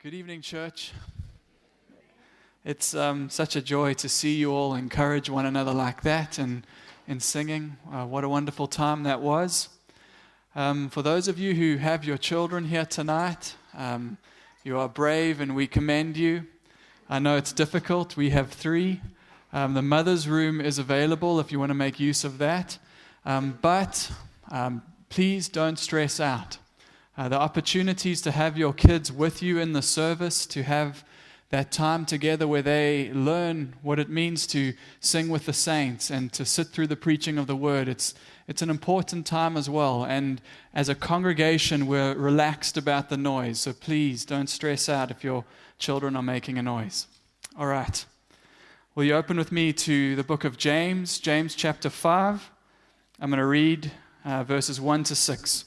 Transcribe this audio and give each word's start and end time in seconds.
Good 0.00 0.14
evening, 0.14 0.40
church. 0.40 0.92
It's 2.64 2.94
um, 2.94 3.28
such 3.28 3.56
a 3.56 3.60
joy 3.60 3.92
to 3.94 4.08
see 4.08 4.36
you 4.36 4.50
all 4.50 4.74
encourage 4.74 5.28
one 5.28 5.44
another 5.44 5.72
like 5.72 6.00
that 6.02 6.38
and 6.38 6.66
in 7.06 7.20
singing. 7.20 7.76
Uh, 7.92 8.06
what 8.06 8.24
a 8.24 8.28
wonderful 8.28 8.66
time 8.68 9.02
that 9.02 9.20
was. 9.20 9.68
Um, 10.54 10.88
for 10.88 11.02
those 11.02 11.28
of 11.28 11.38
you 11.38 11.54
who 11.54 11.76
have 11.76 12.04
your 12.04 12.16
children 12.16 12.64
here 12.66 12.86
tonight, 12.86 13.54
um, 13.74 14.16
you 14.64 14.78
are 14.78 14.88
brave 14.88 15.40
and 15.40 15.54
we 15.54 15.66
commend 15.66 16.16
you. 16.16 16.46
I 17.10 17.18
know 17.18 17.36
it's 17.36 17.52
difficult. 17.52 18.16
We 18.16 18.30
have 18.30 18.50
three. 18.50 19.02
Um, 19.52 19.74
the 19.74 19.82
mother's 19.82 20.26
room 20.26 20.60
is 20.60 20.78
available 20.78 21.38
if 21.38 21.52
you 21.52 21.58
want 21.58 21.70
to 21.70 21.74
make 21.74 22.00
use 22.00 22.24
of 22.24 22.38
that. 22.38 22.78
Um, 23.26 23.58
but 23.60 24.10
um, 24.50 24.82
please 25.10 25.48
don't 25.48 25.78
stress 25.78 26.18
out. 26.18 26.56
Uh, 27.16 27.28
the 27.28 27.38
opportunities 27.38 28.22
to 28.22 28.30
have 28.30 28.56
your 28.56 28.72
kids 28.72 29.12
with 29.12 29.42
you 29.42 29.58
in 29.58 29.74
the 29.74 29.82
service, 29.82 30.46
to 30.46 30.62
have 30.62 31.04
that 31.50 31.70
time 31.70 32.06
together 32.06 32.48
where 32.48 32.62
they 32.62 33.12
learn 33.12 33.74
what 33.82 33.98
it 33.98 34.08
means 34.08 34.46
to 34.46 34.72
sing 35.00 35.28
with 35.28 35.44
the 35.44 35.52
saints 35.52 36.08
and 36.08 36.32
to 36.32 36.46
sit 36.46 36.68
through 36.68 36.86
the 36.86 36.96
preaching 36.96 37.36
of 37.36 37.46
the 37.46 37.54
word. 37.54 37.88
It's, 37.88 38.14
it's 38.48 38.62
an 38.62 38.70
important 38.70 39.26
time 39.26 39.58
as 39.58 39.68
well. 39.68 40.04
And 40.04 40.40
as 40.72 40.88
a 40.88 40.94
congregation, 40.94 41.86
we're 41.86 42.14
relaxed 42.14 42.78
about 42.78 43.10
the 43.10 43.18
noise. 43.18 43.60
So 43.60 43.74
please 43.74 44.24
don't 44.24 44.48
stress 44.48 44.88
out 44.88 45.10
if 45.10 45.22
your 45.22 45.44
children 45.78 46.16
are 46.16 46.22
making 46.22 46.56
a 46.56 46.62
noise. 46.62 47.06
All 47.58 47.66
right. 47.66 48.02
Will 48.94 49.04
you 49.04 49.14
open 49.14 49.36
with 49.36 49.52
me 49.52 49.74
to 49.74 50.16
the 50.16 50.24
book 50.24 50.44
of 50.44 50.56
James, 50.56 51.18
James 51.18 51.54
chapter 51.54 51.90
5? 51.90 52.50
I'm 53.20 53.28
going 53.28 53.38
to 53.38 53.44
read 53.44 53.92
uh, 54.24 54.42
verses 54.44 54.80
1 54.80 55.04
to 55.04 55.14
6. 55.14 55.66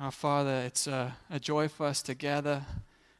Our 0.00 0.10
Father, 0.10 0.62
it's 0.64 0.86
a, 0.86 1.14
a, 1.28 1.38
joy 1.38 1.68
for 1.68 1.84
us 1.84 2.00
to 2.04 2.14
gather, 2.14 2.64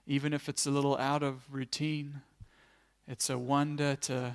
even 0.06 0.32
if 0.32 0.48
it's 0.48 0.64
a 0.64 0.70
little 0.70 0.96
out 0.96 1.22
of 1.22 1.42
routine. 1.50 2.22
It's 3.06 3.28
a 3.28 3.36
wonder 3.36 3.96
to 3.96 4.34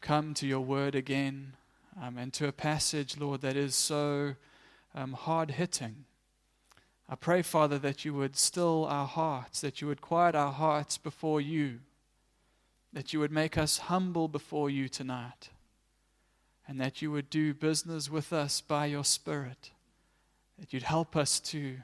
come 0.00 0.32
to 0.34 0.46
your 0.46 0.62
word 0.62 0.94
again 0.94 1.56
um, 2.00 2.16
and 2.16 2.32
to 2.32 2.48
a 2.48 2.52
passage, 2.52 3.18
Lord, 3.18 3.42
that 3.42 3.54
is 3.54 3.74
so 3.74 4.34
um, 4.94 5.12
hard 5.12 5.50
hitting. 5.50 6.06
I 7.06 7.16
pray, 7.16 7.42
Father, 7.42 7.78
that 7.80 8.02
you 8.02 8.14
would 8.14 8.38
still 8.38 8.86
our 8.86 9.06
hearts, 9.06 9.60
that 9.60 9.82
you 9.82 9.88
would 9.88 10.00
quiet 10.00 10.34
our 10.34 10.52
hearts 10.52 10.96
before 10.96 11.42
you, 11.42 11.80
that 12.94 13.12
you 13.12 13.20
would 13.20 13.30
make 13.30 13.58
us 13.58 13.76
humble 13.76 14.28
before 14.28 14.70
you 14.70 14.88
tonight, 14.88 15.50
and 16.66 16.80
that 16.80 17.02
you 17.02 17.10
would 17.10 17.28
do 17.28 17.52
business 17.52 18.10
with 18.10 18.32
us 18.32 18.62
by 18.62 18.86
your 18.86 19.04
Spirit 19.04 19.70
that 20.58 20.72
you'd 20.72 20.82
help 20.82 21.16
us 21.16 21.40
to 21.40 21.76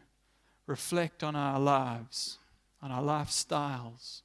reflect 0.67 1.23
on 1.23 1.35
our 1.35 1.59
lives, 1.59 2.39
on 2.83 2.91
our 2.91 3.03
lifestyles, 3.03 4.23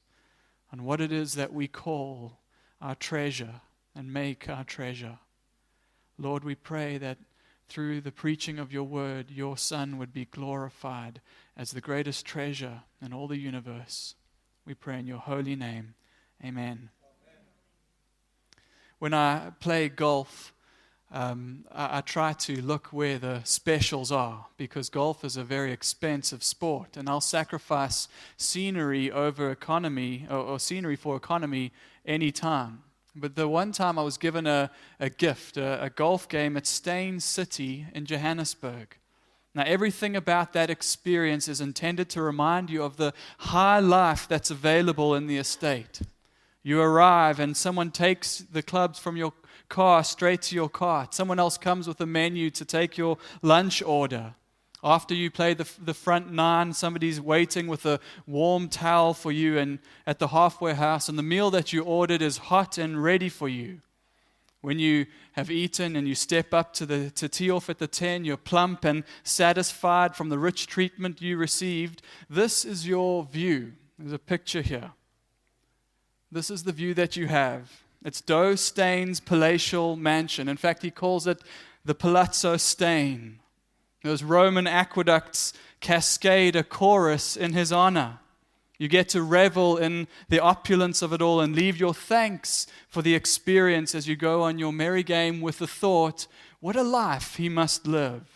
on 0.72 0.84
what 0.84 1.00
it 1.00 1.12
is 1.12 1.34
that 1.34 1.52
we 1.52 1.68
call 1.68 2.38
our 2.80 2.94
treasure 2.94 3.60
and 3.94 4.12
make 4.12 4.48
our 4.48 4.64
treasure. 4.64 5.18
Lord, 6.18 6.44
we 6.44 6.54
pray 6.54 6.98
that 6.98 7.18
through 7.68 8.00
the 8.00 8.12
preaching 8.12 8.58
of 8.58 8.72
your 8.72 8.84
word, 8.84 9.30
your 9.30 9.56
Son 9.56 9.98
would 9.98 10.12
be 10.12 10.24
glorified 10.24 11.20
as 11.56 11.72
the 11.72 11.80
greatest 11.80 12.24
treasure 12.24 12.82
in 13.02 13.12
all 13.12 13.26
the 13.26 13.38
universe. 13.38 14.14
We 14.64 14.74
pray 14.74 14.98
in 14.98 15.06
your 15.06 15.18
holy 15.18 15.56
name. 15.56 15.94
Amen. 16.44 16.90
When 18.98 19.12
I 19.12 19.52
play 19.60 19.88
golf, 19.88 20.54
um, 21.12 21.64
I, 21.70 21.98
I, 21.98 22.00
try 22.00 22.32
to 22.32 22.60
look 22.60 22.88
where 22.88 23.18
the 23.18 23.40
specials 23.44 24.10
are 24.10 24.46
because 24.56 24.90
golf 24.90 25.24
is 25.24 25.36
a 25.36 25.44
very 25.44 25.72
expensive 25.72 26.42
sport, 26.42 26.96
and 26.96 27.08
I'll 27.08 27.20
sacrifice 27.20 28.08
scenery 28.36 29.10
over 29.10 29.50
economy 29.50 30.26
or, 30.28 30.38
or 30.38 30.58
scenery 30.58 30.96
for 30.96 31.16
economy 31.16 31.72
anytime. 32.04 32.82
But 33.14 33.36
the 33.36 33.48
one 33.48 33.72
time 33.72 33.98
I 33.98 34.02
was 34.02 34.18
given 34.18 34.46
a, 34.46 34.70
a 35.00 35.08
gift, 35.08 35.56
a, 35.56 35.84
a 35.84 35.90
golf 35.90 36.28
game 36.28 36.56
at 36.56 36.66
Steyn 36.66 37.20
City 37.20 37.86
in 37.94 38.04
Johannesburg. 38.04 38.96
Now, 39.54 39.62
everything 39.64 40.16
about 40.16 40.52
that 40.52 40.68
experience 40.68 41.48
is 41.48 41.62
intended 41.62 42.10
to 42.10 42.20
remind 42.20 42.68
you 42.68 42.82
of 42.82 42.98
the 42.98 43.14
high 43.38 43.78
life 43.78 44.28
that's 44.28 44.50
available 44.50 45.14
in 45.14 45.28
the 45.28 45.38
estate. 45.38 46.02
You 46.62 46.82
arrive, 46.82 47.40
and 47.40 47.56
someone 47.56 47.90
takes 47.90 48.38
the 48.38 48.62
clubs 48.62 48.98
from 48.98 49.16
your 49.16 49.32
car 49.68 50.04
straight 50.04 50.42
to 50.42 50.54
your 50.54 50.68
cart. 50.68 51.14
Someone 51.14 51.38
else 51.38 51.58
comes 51.58 51.88
with 51.88 52.00
a 52.00 52.06
menu 52.06 52.50
to 52.50 52.64
take 52.64 52.96
your 52.96 53.18
lunch 53.42 53.82
order. 53.82 54.34
After 54.82 55.14
you 55.14 55.30
play 55.30 55.54
the, 55.54 55.68
the 55.82 55.94
front 55.94 56.32
nine, 56.32 56.72
somebody's 56.72 57.20
waiting 57.20 57.66
with 57.66 57.86
a 57.86 57.98
warm 58.26 58.68
towel 58.68 59.14
for 59.14 59.32
you 59.32 59.58
and 59.58 59.78
at 60.06 60.18
the 60.18 60.28
halfway 60.28 60.74
house, 60.74 61.08
and 61.08 61.18
the 61.18 61.22
meal 61.22 61.50
that 61.50 61.72
you 61.72 61.82
ordered 61.82 62.22
is 62.22 62.38
hot 62.38 62.78
and 62.78 63.02
ready 63.02 63.28
for 63.28 63.48
you. 63.48 63.80
When 64.60 64.78
you 64.78 65.06
have 65.32 65.50
eaten 65.50 65.96
and 65.96 66.08
you 66.08 66.14
step 66.14 66.52
up 66.52 66.72
to, 66.74 66.86
the, 66.86 67.10
to 67.10 67.28
tee 67.28 67.50
off 67.50 67.70
at 67.70 67.78
the 67.78 67.86
10, 67.86 68.24
you're 68.24 68.36
plump 68.36 68.84
and 68.84 69.04
satisfied 69.22 70.16
from 70.16 70.28
the 70.28 70.38
rich 70.38 70.66
treatment 70.66 71.22
you 71.22 71.36
received. 71.36 72.02
This 72.28 72.64
is 72.64 72.86
your 72.86 73.24
view. 73.24 73.72
There's 73.98 74.12
a 74.12 74.18
picture 74.18 74.62
here. 74.62 74.92
This 76.30 76.50
is 76.50 76.64
the 76.64 76.72
view 76.72 76.94
that 76.94 77.16
you 77.16 77.28
have. 77.28 77.82
It's 78.06 78.22
Douw 78.22 78.56
Steyn's 78.56 79.18
palatial 79.18 79.96
mansion. 79.96 80.48
In 80.48 80.56
fact, 80.56 80.82
he 80.82 80.92
calls 80.92 81.26
it 81.26 81.42
the 81.84 81.92
Palazzo 81.92 82.56
Steyn. 82.56 83.40
Those 84.04 84.22
Roman 84.22 84.68
aqueducts 84.68 85.52
cascade 85.80 86.54
a 86.54 86.62
chorus 86.62 87.36
in 87.36 87.52
his 87.52 87.72
honor. 87.72 88.20
You 88.78 88.86
get 88.86 89.08
to 89.08 89.22
revel 89.22 89.76
in 89.76 90.06
the 90.28 90.38
opulence 90.38 91.02
of 91.02 91.12
it 91.12 91.20
all 91.20 91.40
and 91.40 91.56
leave 91.56 91.80
your 91.80 91.92
thanks 91.92 92.68
for 92.88 93.02
the 93.02 93.16
experience 93.16 93.92
as 93.92 94.06
you 94.06 94.14
go 94.14 94.44
on 94.44 94.60
your 94.60 94.72
merry 94.72 95.02
game 95.02 95.40
with 95.40 95.58
the 95.58 95.66
thought, 95.66 96.28
what 96.60 96.76
a 96.76 96.84
life 96.84 97.34
he 97.38 97.48
must 97.48 97.88
live. 97.88 98.30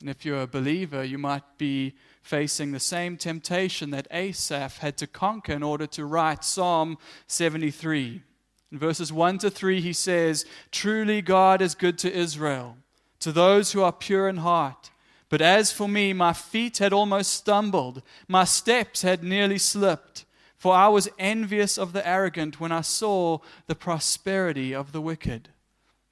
And 0.00 0.10
if 0.10 0.24
you're 0.24 0.42
a 0.42 0.48
believer, 0.48 1.04
you 1.04 1.18
might 1.18 1.56
be 1.56 1.94
facing 2.20 2.72
the 2.72 2.80
same 2.80 3.16
temptation 3.16 3.90
that 3.90 4.08
Asaph 4.10 4.78
had 4.78 4.96
to 4.96 5.06
conquer 5.06 5.52
in 5.52 5.62
order 5.62 5.86
to 5.86 6.04
write 6.04 6.42
Psalm 6.42 6.98
73. 7.28 8.22
In 8.72 8.78
verses 8.78 9.12
1 9.12 9.38
to 9.38 9.50
3, 9.50 9.82
he 9.82 9.92
says, 9.92 10.46
Truly 10.70 11.20
God 11.20 11.60
is 11.60 11.74
good 11.74 11.98
to 11.98 12.12
Israel, 12.12 12.78
to 13.20 13.30
those 13.30 13.72
who 13.72 13.82
are 13.82 13.92
pure 13.92 14.28
in 14.28 14.38
heart. 14.38 14.90
But 15.28 15.42
as 15.42 15.70
for 15.70 15.86
me, 15.86 16.14
my 16.14 16.32
feet 16.32 16.78
had 16.78 16.92
almost 16.92 17.32
stumbled, 17.32 18.02
my 18.28 18.44
steps 18.44 19.02
had 19.02 19.22
nearly 19.22 19.58
slipped. 19.58 20.24
For 20.56 20.74
I 20.74 20.88
was 20.88 21.08
envious 21.18 21.76
of 21.76 21.92
the 21.92 22.06
arrogant 22.06 22.60
when 22.60 22.72
I 22.72 22.82
saw 22.82 23.38
the 23.66 23.74
prosperity 23.74 24.74
of 24.74 24.92
the 24.92 25.00
wicked. 25.00 25.48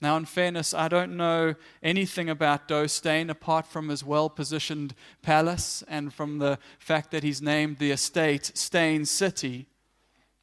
Now, 0.03 0.17
in 0.17 0.25
fairness, 0.25 0.75
I 0.75 0.89
don't 0.89 1.17
know 1.17 1.55
anything 1.83 2.29
about 2.29 2.71
Steyn 2.91 3.31
apart 3.31 3.67
from 3.67 3.89
his 3.89 4.05
well 4.05 4.29
positioned 4.29 4.95
palace 5.23 5.85
and 5.89 6.13
from 6.13 6.39
the 6.39 6.59
fact 6.79 7.11
that 7.13 7.23
he's 7.23 7.41
named 7.41 7.79
the 7.79 7.93
estate 7.93 8.51
Steyn 8.55 9.07
City. 9.07 9.67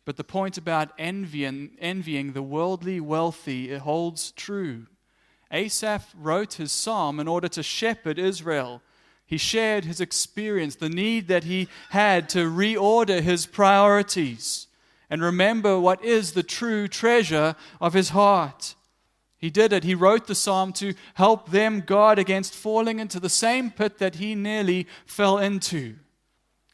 But 0.08 0.16
the 0.16 0.24
point 0.24 0.58
about 0.58 0.94
envying, 0.98 1.72
envying 1.82 2.32
the 2.32 2.42
worldly 2.42 3.02
wealthy 3.02 3.72
it 3.72 3.82
holds 3.82 4.32
true. 4.32 4.88
Asaph 5.52 6.16
wrote 6.18 6.54
his 6.54 6.72
psalm 6.72 7.20
in 7.20 7.28
order 7.28 7.50
to 7.50 7.62
shepherd 7.62 8.18
Israel. 8.18 8.82
He 9.26 9.38
shared 9.38 9.84
his 9.84 10.00
experience, 10.00 10.78
the 10.78 10.88
need 10.88 11.28
that 11.28 11.44
he 11.44 11.68
had 11.90 12.30
to 12.30 12.50
reorder 12.50 13.20
his 13.20 13.46
priorities 13.46 14.68
and 15.10 15.22
remember 15.22 15.78
what 15.78 16.02
is 16.06 16.32
the 16.32 16.42
true 16.42 16.88
treasure 16.88 17.58
of 17.82 17.92
his 17.92 18.12
heart. 18.12 18.76
He 19.38 19.50
did 19.50 19.74
it. 19.74 19.84
He 19.84 19.94
wrote 19.94 20.28
the 20.28 20.36
psalm 20.36 20.72
to 20.74 20.94
help 21.16 21.52
them 21.52 21.82
guard 21.82 22.18
against 22.18 22.56
falling 22.56 23.00
into 23.00 23.20
the 23.20 23.28
same 23.28 23.72
pit 23.72 23.98
that 23.98 24.16
he 24.16 24.36
nearly 24.36 24.88
fell 25.06 25.38
into. 25.38 25.98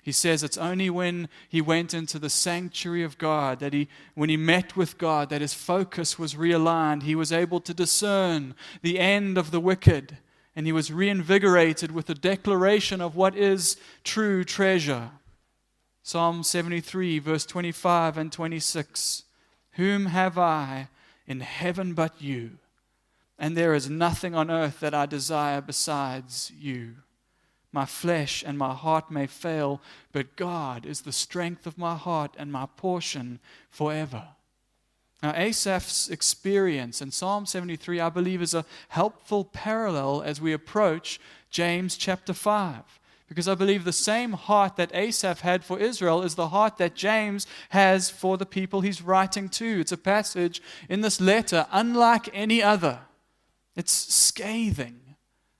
He 0.04 0.12
says 0.12 0.44
it's 0.44 0.58
only 0.58 0.90
when 0.90 1.30
he 1.48 1.62
went 1.62 1.94
into 1.94 2.20
the 2.20 2.30
sanctuary 2.30 3.04
of 3.04 3.18
God, 3.18 3.60
that 3.60 3.72
he, 3.72 3.88
when 4.16 4.30
he 4.30 4.36
met 4.36 4.76
with 4.76 4.98
God, 4.98 5.30
that 5.30 5.40
his 5.40 5.54
focus 5.54 6.20
was 6.20 6.36
realigned. 6.36 7.04
He 7.04 7.16
was 7.16 7.32
able 7.32 7.62
to 7.62 7.74
discern 7.74 8.54
the 8.82 9.00
end 9.00 9.38
of 9.38 9.52
the 9.52 9.62
wicked, 9.62 10.18
and 10.58 10.66
he 10.66 10.74
was 10.74 10.92
reinvigorated 10.92 11.92
with 11.92 12.08
the 12.08 12.16
declaration 12.16 13.00
of 13.00 13.16
what 13.16 13.38
is 13.38 13.78
true 14.04 14.44
treasure. 14.44 15.12
Psalm 16.02 16.44
73, 16.44 17.20
verse 17.20 17.46
25 17.46 18.18
and 18.18 18.30
26 18.30 19.24
Whom 19.72 20.08
have 20.08 20.38
I 20.38 20.90
in 21.26 21.40
heaven 21.40 21.94
but 21.94 22.22
you? 22.22 22.58
And 23.40 23.56
there 23.56 23.74
is 23.74 23.90
nothing 23.90 24.36
on 24.36 24.52
earth 24.52 24.82
that 24.82 24.94
I 24.94 25.06
desire 25.06 25.62
besides 25.62 26.52
you. 26.54 26.96
My 27.74 27.86
flesh 27.86 28.44
and 28.46 28.58
my 28.58 28.74
heart 28.74 29.10
may 29.10 29.26
fail, 29.26 29.82
but 30.12 30.36
God 30.36 30.86
is 30.86 31.02
the 31.02 31.12
strength 31.12 31.66
of 31.66 31.78
my 31.78 31.96
heart 31.96 32.36
and 32.38 32.52
my 32.52 32.68
portion 32.78 33.40
forever. 33.72 34.28
Now, 35.24 35.34
Asaph's 35.36 36.10
experience 36.10 37.02
in 37.02 37.10
Psalm 37.10 37.46
73, 37.48 38.00
I 38.00 38.10
believe, 38.10 38.42
is 38.42 38.54
a 38.54 38.66
helpful 38.90 39.46
parallel 39.46 40.22
as 40.22 40.40
we 40.40 40.54
approach 40.54 41.20
James 41.50 41.98
chapter 41.98 42.34
5. 42.34 43.00
Because 43.28 43.48
I 43.48 43.56
believe 43.56 43.86
the 43.86 43.94
same 43.94 44.34
heart 44.34 44.76
that 44.76 44.94
Asaph 44.94 45.40
had 45.42 45.64
for 45.64 45.80
Israel 45.80 46.22
is 46.22 46.36
the 46.36 46.50
heart 46.50 46.78
that 46.78 46.94
James 46.94 47.48
has 47.70 48.10
for 48.10 48.38
the 48.38 48.46
people 48.46 48.82
he's 48.82 49.02
writing 49.02 49.50
to. 49.50 49.80
It's 49.80 49.92
a 49.92 49.98
passage 49.98 50.62
in 50.90 51.02
this 51.02 51.20
letter 51.20 51.66
unlike 51.72 52.30
any 52.34 52.62
other. 52.62 53.00
It's 53.76 53.94
scathing 53.94 55.16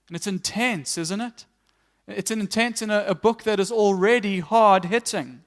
and 0.06 0.14
it's 0.14 0.28
intense, 0.28 0.96
isn't 0.96 1.20
it? 1.20 1.46
It's 2.06 2.30
an 2.30 2.40
intent 2.40 2.82
in 2.82 2.90
a, 2.90 3.04
a 3.08 3.14
book 3.14 3.44
that 3.44 3.60
is 3.60 3.72
already 3.72 4.40
hard 4.40 4.86
hitting. 4.86 5.42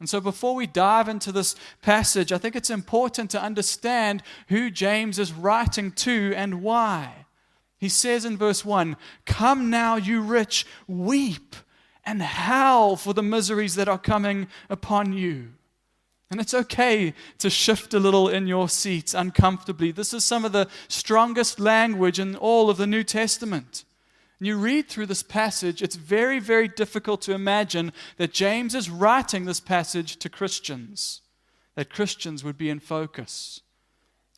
And 0.00 0.08
so, 0.08 0.20
before 0.20 0.56
we 0.56 0.66
dive 0.66 1.08
into 1.08 1.30
this 1.30 1.54
passage, 1.80 2.32
I 2.32 2.38
think 2.38 2.56
it's 2.56 2.70
important 2.70 3.30
to 3.30 3.42
understand 3.42 4.22
who 4.48 4.68
James 4.68 5.18
is 5.18 5.32
writing 5.32 5.92
to 5.92 6.32
and 6.34 6.60
why. 6.60 7.26
He 7.78 7.88
says 7.88 8.24
in 8.24 8.36
verse 8.36 8.64
1 8.64 8.96
Come 9.26 9.70
now, 9.70 9.94
you 9.94 10.20
rich, 10.20 10.66
weep 10.88 11.54
and 12.04 12.20
howl 12.20 12.96
for 12.96 13.14
the 13.14 13.22
miseries 13.22 13.76
that 13.76 13.88
are 13.88 13.98
coming 13.98 14.48
upon 14.68 15.12
you. 15.12 15.52
And 16.32 16.40
it's 16.40 16.54
okay 16.54 17.14
to 17.38 17.50
shift 17.50 17.94
a 17.94 18.00
little 18.00 18.28
in 18.28 18.48
your 18.48 18.68
seats 18.68 19.14
uncomfortably. 19.14 19.92
This 19.92 20.12
is 20.12 20.24
some 20.24 20.44
of 20.44 20.52
the 20.52 20.68
strongest 20.88 21.60
language 21.60 22.18
in 22.18 22.34
all 22.34 22.70
of 22.70 22.76
the 22.76 22.86
New 22.86 23.04
Testament 23.04 23.84
you 24.46 24.56
read 24.56 24.88
through 24.88 25.06
this 25.06 25.22
passage, 25.22 25.82
it's 25.82 25.96
very, 25.96 26.38
very 26.38 26.68
difficult 26.68 27.20
to 27.22 27.32
imagine 27.32 27.92
that 28.16 28.32
James 28.32 28.74
is 28.74 28.90
writing 28.90 29.44
this 29.44 29.60
passage 29.60 30.16
to 30.16 30.28
Christians, 30.28 31.20
that 31.74 31.90
Christians 31.90 32.42
would 32.42 32.58
be 32.58 32.70
in 32.70 32.80
focus. 32.80 33.60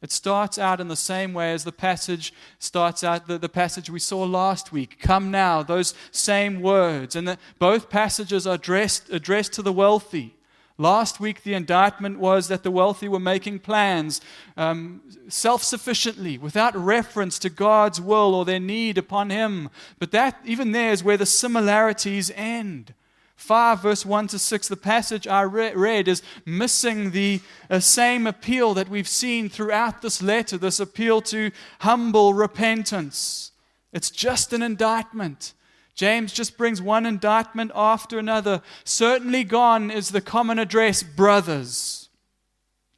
It 0.02 0.12
starts 0.12 0.58
out 0.58 0.80
in 0.80 0.88
the 0.88 0.96
same 0.96 1.32
way 1.32 1.54
as 1.54 1.64
the 1.64 1.72
passage 1.72 2.34
starts 2.58 3.02
out, 3.02 3.26
the, 3.26 3.38
the 3.38 3.48
passage 3.48 3.88
we 3.88 3.98
saw 3.98 4.24
last 4.24 4.70
week. 4.70 5.00
Come 5.00 5.30
now, 5.30 5.62
those 5.62 5.94
same 6.10 6.60
words. 6.60 7.16
And 7.16 7.26
the, 7.26 7.38
both 7.58 7.88
passages 7.88 8.46
are 8.46 8.56
addressed, 8.56 9.08
addressed 9.08 9.54
to 9.54 9.62
the 9.62 9.72
wealthy. 9.72 10.36
Last 10.76 11.20
week, 11.20 11.44
the 11.44 11.54
indictment 11.54 12.18
was 12.18 12.48
that 12.48 12.64
the 12.64 12.70
wealthy 12.70 13.08
were 13.08 13.20
making 13.20 13.60
plans 13.60 14.20
um, 14.56 15.02
self 15.28 15.62
sufficiently, 15.62 16.36
without 16.36 16.74
reference 16.74 17.38
to 17.40 17.50
God's 17.50 18.00
will 18.00 18.34
or 18.34 18.44
their 18.44 18.58
need 18.58 18.98
upon 18.98 19.30
Him. 19.30 19.70
But 20.00 20.10
that, 20.10 20.40
even 20.44 20.72
there, 20.72 20.90
is 20.90 21.04
where 21.04 21.16
the 21.16 21.26
similarities 21.26 22.32
end. 22.34 22.92
5, 23.36 23.82
verse 23.82 24.06
1 24.06 24.28
to 24.28 24.38
6, 24.38 24.68
the 24.68 24.76
passage 24.76 25.28
I 25.28 25.42
re- 25.42 25.74
read 25.74 26.08
is 26.08 26.22
missing 26.44 27.10
the 27.12 27.40
uh, 27.70 27.78
same 27.78 28.26
appeal 28.26 28.74
that 28.74 28.88
we've 28.88 29.08
seen 29.08 29.48
throughout 29.48 30.02
this 30.02 30.22
letter 30.22 30.56
this 30.56 30.80
appeal 30.80 31.20
to 31.22 31.52
humble 31.80 32.34
repentance. 32.34 33.52
It's 33.92 34.10
just 34.10 34.52
an 34.52 34.62
indictment. 34.62 35.52
James 35.94 36.32
just 36.32 36.56
brings 36.56 36.82
one 36.82 37.06
indictment 37.06 37.70
after 37.74 38.18
another. 38.18 38.62
Certainly 38.84 39.44
gone 39.44 39.90
is 39.90 40.10
the 40.10 40.20
common 40.20 40.58
address, 40.58 41.02
brothers. 41.02 42.08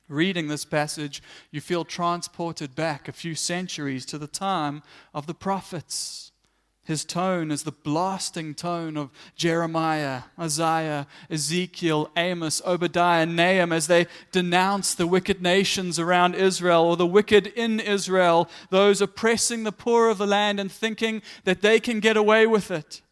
Reading 0.08 0.48
this 0.48 0.64
passage, 0.64 1.22
you 1.50 1.60
feel 1.60 1.84
transported 1.84 2.74
back 2.74 3.08
a 3.08 3.12
few 3.12 3.34
centuries 3.34 4.06
to 4.06 4.18
the 4.18 4.28
time 4.28 4.82
of 5.12 5.26
the 5.26 5.34
prophets. 5.34 6.32
His 6.86 7.04
tone 7.04 7.50
is 7.50 7.64
the 7.64 7.72
blasting 7.72 8.54
tone 8.54 8.96
of 8.96 9.10
Jeremiah, 9.34 10.22
Isaiah, 10.38 11.08
Ezekiel, 11.28 12.08
Amos, 12.16 12.62
Obadiah, 12.64 13.26
Nahum 13.26 13.72
as 13.72 13.88
they 13.88 14.06
denounce 14.30 14.94
the 14.94 15.08
wicked 15.08 15.42
nations 15.42 15.98
around 15.98 16.36
Israel 16.36 16.84
or 16.84 16.96
the 16.96 17.04
wicked 17.04 17.48
in 17.48 17.80
Israel, 17.80 18.48
those 18.70 19.00
oppressing 19.00 19.64
the 19.64 19.72
poor 19.72 20.08
of 20.08 20.18
the 20.18 20.28
land 20.28 20.60
and 20.60 20.70
thinking 20.70 21.22
that 21.42 21.60
they 21.60 21.80
can 21.80 21.98
get 21.98 22.16
away 22.16 22.46
with 22.46 22.70
it. 22.70 23.02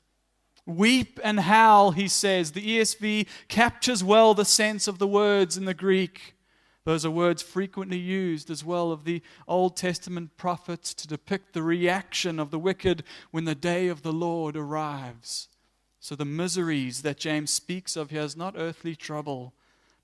Weep 0.67 1.19
and 1.25 1.41
howl, 1.41 1.91
he 1.91 2.07
says. 2.07 2.53
The 2.53 2.79
ESV 2.79 3.27
captures 3.49 4.05
well 4.05 4.35
the 4.35 4.45
sense 4.45 4.87
of 4.87 5.01
the 5.01 5.09
words 5.09 5.57
in 5.57 5.65
the 5.65 5.75
Greek. 5.75 6.37
Those 6.85 7.07
are 7.07 7.11
words 7.11 7.43
frequently 7.43 7.99
used 7.99 8.51
as 8.51 8.63
well 8.63 8.93
of 8.93 9.05
the 9.05 9.23
Old 9.49 9.77
Testament 9.77 10.37
prophets 10.37 10.93
to 10.95 11.09
depict 11.09 11.55
the 11.55 11.63
reaction 11.63 12.39
of 12.39 12.51
the 12.51 12.59
wicked 12.59 13.05
when 13.31 13.47
the 13.47 13.55
day 13.55 13.89
of 13.89 14.03
the 14.03 14.13
Lord 14.13 14.55
arrives. 14.55 15.49
So, 15.99 16.15
the 16.15 16.27
miseries 16.27 17.01
that 17.01 17.17
James 17.17 17.51
speaks 17.51 17.97
of 17.97 18.11
here 18.11 18.21
is 18.21 18.37
not 18.37 18.55
earthly 18.59 18.95
trouble, 18.95 19.55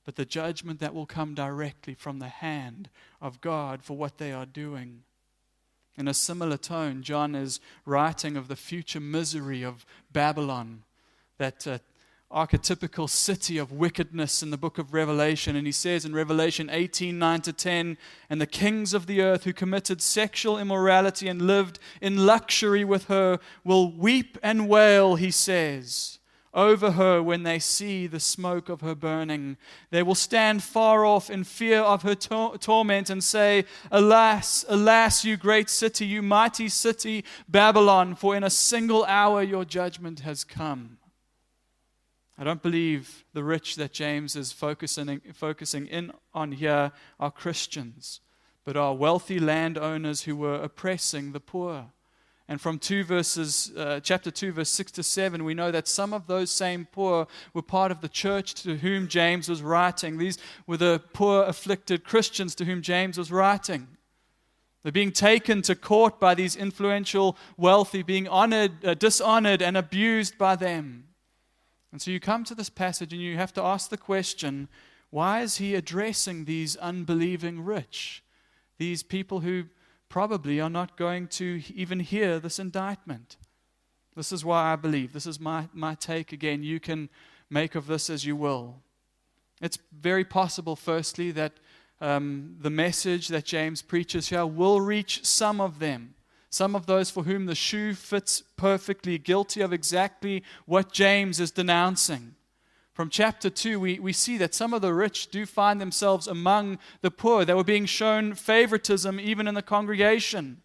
but 0.06 0.16
the 0.16 0.24
judgment 0.24 0.80
that 0.80 0.94
will 0.94 1.04
come 1.04 1.34
directly 1.34 1.92
from 1.92 2.18
the 2.18 2.28
hand 2.28 2.88
of 3.20 3.42
God 3.42 3.82
for 3.82 3.98
what 3.98 4.16
they 4.16 4.32
are 4.32 4.46
doing. 4.46 5.02
In 5.98 6.08
a 6.08 6.14
similar 6.14 6.56
tone, 6.56 7.02
John 7.02 7.34
is 7.34 7.60
writing 7.84 8.38
of 8.38 8.48
the 8.48 8.56
future 8.56 9.00
misery 9.00 9.62
of 9.62 9.84
Babylon, 10.10 10.84
that 11.36 11.66
uh, 11.66 11.78
archetypical 12.32 13.08
city 13.08 13.58
of 13.58 13.72
wickedness 13.72 14.42
in 14.42 14.50
the 14.50 14.56
book 14.56 14.78
of 14.78 14.94
Revelation. 14.94 15.56
And 15.56 15.66
he 15.66 15.72
says 15.72 16.04
in 16.04 16.14
Revelation 16.14 16.70
18 16.70 17.18
9 17.18 17.40
to 17.42 17.52
10, 17.52 17.98
and 18.28 18.40
the 18.40 18.46
kings 18.46 18.94
of 18.94 19.06
the 19.06 19.20
earth 19.20 19.44
who 19.44 19.52
committed 19.52 20.00
sexual 20.00 20.58
immorality 20.58 21.28
and 21.28 21.42
lived 21.42 21.78
in 22.00 22.26
luxury 22.26 22.84
with 22.84 23.06
her 23.06 23.40
will 23.64 23.90
weep 23.90 24.38
and 24.42 24.68
wail, 24.68 25.16
he 25.16 25.30
says. 25.30 26.18
Over 26.52 26.92
her 26.92 27.22
when 27.22 27.44
they 27.44 27.60
see 27.60 28.08
the 28.08 28.18
smoke 28.18 28.68
of 28.68 28.80
her 28.80 28.96
burning. 28.96 29.56
They 29.90 30.02
will 30.02 30.16
stand 30.16 30.64
far 30.64 31.04
off 31.04 31.30
in 31.30 31.44
fear 31.44 31.78
of 31.78 32.02
her 32.02 32.16
tor- 32.16 32.58
torment 32.58 33.08
and 33.08 33.22
say, 33.22 33.66
Alas, 33.92 34.64
alas, 34.68 35.24
you 35.24 35.36
great 35.36 35.70
city, 35.70 36.06
you 36.06 36.22
mighty 36.22 36.68
city, 36.68 37.24
Babylon, 37.48 38.16
for 38.16 38.34
in 38.34 38.42
a 38.42 38.50
single 38.50 39.04
hour 39.04 39.44
your 39.44 39.64
judgment 39.64 40.20
has 40.20 40.42
come. 40.42 40.98
I 42.40 42.44
don't 42.44 42.62
believe 42.62 43.26
the 43.34 43.44
rich 43.44 43.76
that 43.76 43.92
James 43.92 44.34
is 44.34 44.50
focusing, 44.50 45.20
focusing 45.34 45.86
in 45.86 46.10
on 46.32 46.52
here 46.52 46.90
are 47.18 47.30
Christians, 47.30 48.20
but 48.64 48.78
are 48.78 48.94
wealthy 48.94 49.38
landowners 49.38 50.22
who 50.22 50.34
were 50.34 50.54
oppressing 50.54 51.32
the 51.32 51.40
poor. 51.40 51.92
And 52.48 52.58
from 52.58 52.78
two 52.78 53.04
verses, 53.04 53.70
uh, 53.76 54.00
chapter 54.02 54.30
2, 54.30 54.52
verse 54.52 54.70
6 54.70 54.90
to 54.92 55.02
7, 55.02 55.44
we 55.44 55.52
know 55.52 55.70
that 55.70 55.86
some 55.86 56.14
of 56.14 56.28
those 56.28 56.50
same 56.50 56.88
poor 56.90 57.26
were 57.52 57.60
part 57.60 57.92
of 57.92 58.00
the 58.00 58.08
church 58.08 58.54
to 58.62 58.78
whom 58.78 59.06
James 59.06 59.46
was 59.46 59.60
writing. 59.60 60.16
These 60.16 60.38
were 60.66 60.78
the 60.78 61.02
poor, 61.12 61.44
afflicted 61.44 62.04
Christians 62.04 62.54
to 62.54 62.64
whom 62.64 62.80
James 62.80 63.18
was 63.18 63.30
writing. 63.30 63.86
They're 64.82 64.92
being 64.92 65.12
taken 65.12 65.60
to 65.60 65.74
court 65.74 66.18
by 66.18 66.34
these 66.34 66.56
influential, 66.56 67.36
wealthy, 67.58 68.02
being 68.02 68.28
honored, 68.28 68.82
uh, 68.82 68.94
dishonored, 68.94 69.60
and 69.60 69.76
abused 69.76 70.38
by 70.38 70.56
them. 70.56 71.04
And 71.92 72.00
so 72.00 72.10
you 72.10 72.20
come 72.20 72.44
to 72.44 72.54
this 72.54 72.70
passage 72.70 73.12
and 73.12 73.20
you 73.20 73.36
have 73.36 73.52
to 73.54 73.62
ask 73.62 73.90
the 73.90 73.96
question 73.96 74.68
why 75.10 75.40
is 75.40 75.56
he 75.56 75.74
addressing 75.74 76.44
these 76.44 76.76
unbelieving 76.76 77.64
rich? 77.64 78.22
These 78.78 79.02
people 79.02 79.40
who 79.40 79.64
probably 80.08 80.60
are 80.60 80.70
not 80.70 80.96
going 80.96 81.26
to 81.28 81.62
even 81.74 82.00
hear 82.00 82.38
this 82.38 82.58
indictment. 82.58 83.36
This 84.14 84.32
is 84.32 84.44
why 84.44 84.72
I 84.72 84.76
believe. 84.76 85.12
This 85.12 85.26
is 85.26 85.40
my, 85.40 85.68
my 85.72 85.94
take 85.94 86.32
again. 86.32 86.62
You 86.62 86.78
can 86.78 87.08
make 87.48 87.74
of 87.74 87.86
this 87.86 88.08
as 88.08 88.24
you 88.24 88.36
will. 88.36 88.76
It's 89.60 89.78
very 89.92 90.24
possible, 90.24 90.76
firstly, 90.76 91.32
that 91.32 91.54
um, 92.00 92.56
the 92.60 92.70
message 92.70 93.28
that 93.28 93.44
James 93.44 93.82
preaches 93.82 94.28
here 94.28 94.46
will 94.46 94.80
reach 94.80 95.24
some 95.24 95.60
of 95.60 95.80
them. 95.80 96.14
Some 96.50 96.74
of 96.74 96.86
those 96.86 97.10
for 97.10 97.22
whom 97.22 97.46
the 97.46 97.54
shoe 97.54 97.94
fits 97.94 98.42
perfectly, 98.56 99.18
guilty 99.18 99.60
of 99.60 99.72
exactly 99.72 100.42
what 100.66 100.92
James 100.92 101.38
is 101.38 101.52
denouncing. 101.52 102.34
From 102.92 103.08
chapter 103.08 103.48
2, 103.48 103.78
we, 103.78 103.98
we 104.00 104.12
see 104.12 104.36
that 104.38 104.54
some 104.54 104.74
of 104.74 104.82
the 104.82 104.92
rich 104.92 105.28
do 105.28 105.46
find 105.46 105.80
themselves 105.80 106.26
among 106.26 106.78
the 107.02 107.10
poor. 107.10 107.44
They 107.44 107.54
were 107.54 107.64
being 107.64 107.86
shown 107.86 108.34
favoritism 108.34 109.20
even 109.20 109.46
in 109.46 109.54
the 109.54 109.62
congregation. 109.62 110.60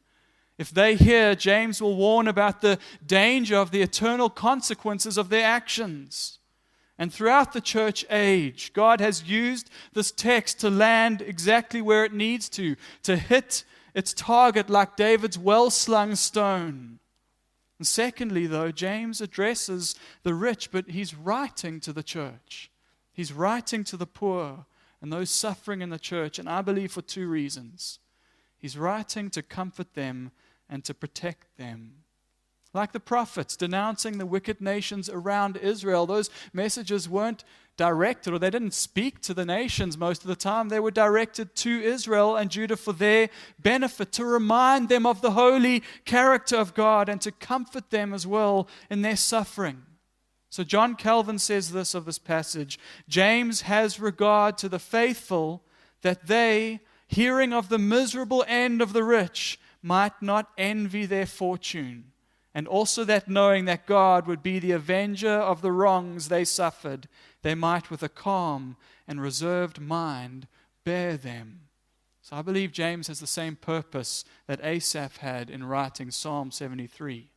If 0.57 0.71
they 0.71 0.95
hear, 0.95 1.35
James 1.35 1.81
will 1.81 1.95
warn 1.95 2.27
about 2.27 2.61
the 2.61 2.79
danger 3.05 3.55
of 3.55 3.71
the 3.71 3.81
eternal 3.81 4.29
consequences 4.29 5.17
of 5.17 5.29
their 5.29 5.45
actions. 5.45 6.39
And 6.97 7.13
throughout 7.13 7.53
the 7.53 7.61
church 7.61 8.05
age, 8.09 8.73
God 8.73 9.01
has 9.01 9.23
used 9.23 9.69
this 9.93 10.11
text 10.11 10.59
to 10.61 10.69
land 10.69 11.21
exactly 11.21 11.81
where 11.81 12.05
it 12.05 12.13
needs 12.13 12.49
to, 12.49 12.75
to 13.03 13.17
hit 13.17 13.65
its 13.95 14.13
target 14.13 14.69
like 14.69 14.95
David's 14.95 15.39
well 15.39 15.71
slung 15.71 16.13
stone. 16.15 16.99
And 17.79 17.87
secondly, 17.87 18.45
though, 18.45 18.71
James 18.71 19.21
addresses 19.21 19.95
the 20.23 20.33
rich, 20.33 20.69
but 20.71 20.89
he's 20.91 21.15
writing 21.15 21.79
to 21.79 21.91
the 21.91 22.03
church. 22.03 22.69
He's 23.11 23.33
writing 23.33 23.83
to 23.85 23.97
the 23.97 24.05
poor 24.05 24.65
and 25.01 25.11
those 25.11 25.29
suffering 25.29 25.81
in 25.81 25.89
the 25.89 25.99
church, 25.99 26.37
and 26.37 26.49
I 26.49 26.61
believe 26.61 26.91
for 26.91 27.01
two 27.01 27.27
reasons. 27.27 27.99
He's 28.57 28.77
writing 28.77 29.29
to 29.31 29.41
comfort 29.41 29.93
them 29.93 30.31
and 30.69 30.83
to 30.85 30.93
protect 30.93 31.57
them 31.57 32.04
like 32.75 32.91
the 32.91 32.99
prophets 32.99 33.55
denouncing 33.55 34.17
the 34.17 34.25
wicked 34.25 34.59
nations 34.59 35.09
around 35.09 35.57
Israel. 35.57 36.05
Those 36.05 36.29
messages 36.53 37.07
weren't 37.07 37.45
directed 37.77 38.33
or 38.33 38.39
they 38.39 38.49
didn't 38.49 38.73
speak 38.73 39.21
to 39.21 39.33
the 39.33 39.45
nations 39.45 39.97
most 39.97 40.21
of 40.21 40.27
the 40.27 40.35
time. 40.35 40.69
They 40.69 40.79
were 40.79 40.91
directed 40.91 41.55
to 41.55 41.81
Israel 41.81 42.35
and 42.35 42.51
Judah 42.51 42.75
for 42.75 42.93
their 42.93 43.29
benefit, 43.59 44.11
to 44.13 44.25
remind 44.25 44.89
them 44.89 45.05
of 45.05 45.21
the 45.21 45.31
holy 45.31 45.83
character 46.03 46.57
of 46.57 46.73
God 46.73 47.09
and 47.09 47.21
to 47.21 47.31
comfort 47.31 47.89
them 47.89 48.13
as 48.13 48.27
well 48.27 48.67
in 48.89 49.01
their 49.01 49.17
suffering. 49.17 49.83
So, 50.49 50.63
John 50.63 50.95
Calvin 50.95 51.39
says 51.39 51.71
this 51.71 51.93
of 51.93 52.05
this 52.05 52.19
passage 52.19 52.79
James 53.09 53.61
has 53.61 53.99
regard 53.99 54.57
to 54.59 54.69
the 54.69 54.79
faithful 54.79 55.63
that 56.01 56.27
they, 56.27 56.79
hearing 57.07 57.51
of 57.51 57.67
the 57.67 57.79
miserable 57.79 58.45
end 58.47 58.81
of 58.81 58.93
the 58.93 59.03
rich, 59.03 59.59
might 59.81 60.21
not 60.21 60.49
envy 60.57 61.05
their 61.05 61.25
fortune 61.25 62.11
and 62.55 62.69
also 62.69 63.03
that 63.03 63.27
knowing 63.27 63.65
that 63.65 63.85
God 63.85 64.27
would 64.27 64.41
be 64.41 64.59
the 64.59 64.71
avenger 64.71 65.29
of 65.29 65.61
the 65.61 65.73
wrongs 65.73 66.29
they 66.29 66.45
suffered, 66.45 67.09
they 67.41 67.53
might 67.53 67.91
with 67.91 68.01
a 68.01 68.07
calm 68.09 68.77
and 69.05 69.21
reserved 69.21 69.81
mind 69.81 70.47
bear 70.85 71.17
them. 71.17 71.59
So 72.21 72.37
I 72.37 72.41
believe 72.41 72.71
James 72.71 73.09
has 73.09 73.19
the 73.19 73.27
same 73.27 73.57
purpose 73.57 74.23
that 74.47 74.63
Asaph 74.63 75.17
had 75.17 75.49
in 75.49 75.65
writing 75.65 76.09
Psalm 76.11 76.49
73. 76.49 77.29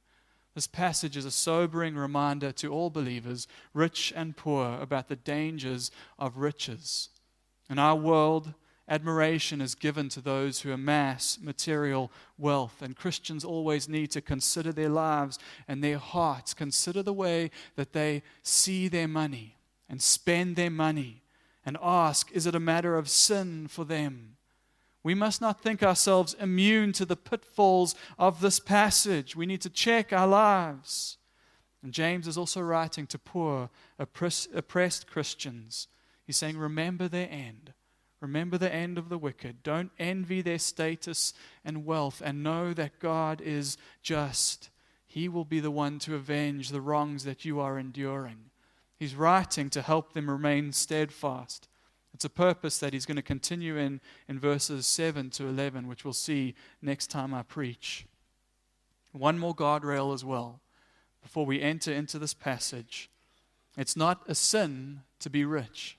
This 0.55 0.69
passage 0.69 1.17
is 1.17 1.25
a 1.25 1.33
sobering 1.33 1.97
reminder 1.97 2.53
to 2.53 2.73
all 2.73 2.89
believers, 2.89 3.49
rich 3.75 4.13
and 4.15 4.37
poor, 4.37 4.79
about 4.81 5.09
the 5.09 5.17
dangers 5.17 5.91
of 6.17 6.39
riches. 6.39 7.11
In 7.69 7.79
our 7.79 7.97
world, 7.97 8.55
Admiration 8.89 9.61
is 9.61 9.75
given 9.75 10.09
to 10.09 10.21
those 10.21 10.61
who 10.61 10.73
amass 10.73 11.39
material 11.41 12.11
wealth. 12.39 12.81
And 12.81 12.97
Christians 12.97 13.45
always 13.45 13.89
need 13.89 14.11
to 14.13 14.23
consider 14.23 14.73
their 14.73 14.89
lives 14.89 15.39
and 15.67 15.85
their 15.85 15.99
hearts, 15.99 16.55
consider 16.55 17.03
the 17.03 17.13
way 17.13 17.51
that 17.77 17.93
they 17.93 18.23
see 18.43 18.89
their 18.89 19.09
money 19.09 19.57
and 19.89 20.03
spend 20.03 20.57
their 20.57 20.71
money, 20.71 21.23
and 21.65 21.77
ask 21.83 22.31
is 22.33 22.47
it 22.47 22.55
a 22.55 22.61
matter 22.61 22.97
of 22.97 23.09
sin 23.09 23.69
for 23.69 23.85
them? 23.85 24.37
We 25.03 25.15
must 25.15 25.41
not 25.41 25.63
think 25.63 25.83
ourselves 25.83 26.35
immune 26.39 26.93
to 26.95 27.05
the 27.05 27.17
pitfalls 27.17 27.95
of 28.19 28.41
this 28.41 28.59
passage. 28.61 29.37
We 29.37 29.47
need 29.47 29.61
to 29.63 29.71
check 29.71 30.13
our 30.13 30.27
lives. 30.27 31.19
And 31.83 31.93
James 31.93 32.27
is 32.27 32.37
also 32.37 32.61
writing 32.61 33.07
to 33.07 33.19
poor, 33.19 33.71
oppressed 33.99 35.07
Christians. 35.07 35.89
He's 36.27 36.37
saying, 36.37 36.59
Remember 36.59 37.09
their 37.09 37.29
end. 37.31 37.73
Remember 38.21 38.59
the 38.59 38.73
end 38.73 38.99
of 38.99 39.09
the 39.09 39.19
wicked. 39.19 39.63
Don't 39.63 39.93
envy 39.99 40.43
their 40.43 40.59
status 40.59 41.33
and 41.65 41.87
wealth, 41.87 42.21
and 42.25 42.43
know 42.43 42.73
that 42.75 42.99
God 42.99 43.41
is 43.41 43.77
just. 44.03 44.71
He 45.07 45.29
will 45.29 45.45
be 45.45 45.61
the 45.61 45.71
one 45.71 45.99
to 46.01 46.15
avenge 46.15 46.71
the 46.71 46.81
wrongs 46.81 47.25
that 47.25 47.45
you 47.45 47.61
are 47.61 47.79
enduring. 47.79 48.51
He's 48.99 49.15
writing 49.15 49.71
to 49.71 49.83
help 49.83 50.13
them 50.13 50.29
remain 50.29 50.73
steadfast. 50.73 51.69
It's 52.13 52.25
a 52.25 52.31
purpose 52.31 52.79
that 52.79 52.93
he's 52.93 53.07
going 53.07 53.17
to 53.17 53.23
continue 53.23 53.77
in 53.77 54.01
in 54.27 54.41
verses 54.41 54.87
7 54.87 55.31
to 55.31 55.47
11, 55.47 55.87
which 55.87 56.05
we'll 56.05 56.13
see 56.13 56.55
next 56.83 57.09
time 57.09 57.33
I 57.33 57.43
preach. 57.43 58.07
One 59.13 59.39
more 59.39 59.55
guardrail 59.55 60.13
as 60.13 60.25
well 60.25 60.61
before 61.23 61.47
we 61.47 61.61
enter 61.61 61.93
into 61.93 62.19
this 62.19 62.35
passage. 62.35 63.11
It's 63.77 63.97
not 63.97 64.23
a 64.27 64.35
sin 64.35 65.03
to 65.21 65.31
be 65.31 65.45
rich. 65.45 65.98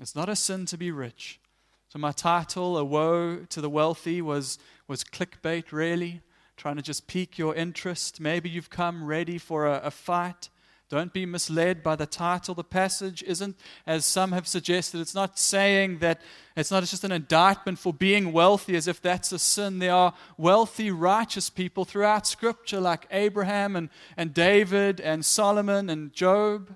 It's 0.00 0.14
not 0.14 0.28
a 0.28 0.36
sin 0.36 0.64
to 0.66 0.78
be 0.78 0.90
rich. 0.90 1.40
So 1.88 1.98
my 1.98 2.12
title, 2.12 2.76
A 2.78 2.84
Woe 2.84 3.46
to 3.48 3.60
the 3.60 3.70
Wealthy, 3.70 4.22
was, 4.22 4.58
was 4.86 5.02
clickbait, 5.02 5.72
really, 5.72 6.20
trying 6.56 6.76
to 6.76 6.82
just 6.82 7.06
pique 7.06 7.38
your 7.38 7.54
interest. 7.54 8.20
Maybe 8.20 8.48
you've 8.48 8.70
come 8.70 9.04
ready 9.04 9.38
for 9.38 9.66
a, 9.66 9.80
a 9.84 9.90
fight. 9.90 10.50
Don't 10.90 11.12
be 11.12 11.26
misled 11.26 11.82
by 11.82 11.96
the 11.96 12.06
title. 12.06 12.54
The 12.54 12.64
passage 12.64 13.22
isn't, 13.22 13.56
as 13.86 14.06
some 14.06 14.32
have 14.32 14.46
suggested, 14.46 15.00
it's 15.00 15.14
not 15.14 15.38
saying 15.38 15.98
that 15.98 16.20
it's 16.56 16.70
not 16.70 16.84
just 16.84 17.04
an 17.04 17.12
indictment 17.12 17.78
for 17.78 17.92
being 17.92 18.32
wealthy 18.32 18.76
as 18.76 18.88
if 18.88 19.00
that's 19.02 19.32
a 19.32 19.38
sin. 19.38 19.80
There 19.80 19.92
are 19.92 20.14
wealthy, 20.36 20.90
righteous 20.90 21.50
people 21.50 21.84
throughout 21.84 22.26
Scripture, 22.26 22.80
like 22.80 23.06
Abraham 23.10 23.76
and, 23.76 23.90
and 24.16 24.32
David 24.32 25.00
and 25.00 25.24
Solomon 25.24 25.90
and 25.90 26.12
Job. 26.12 26.74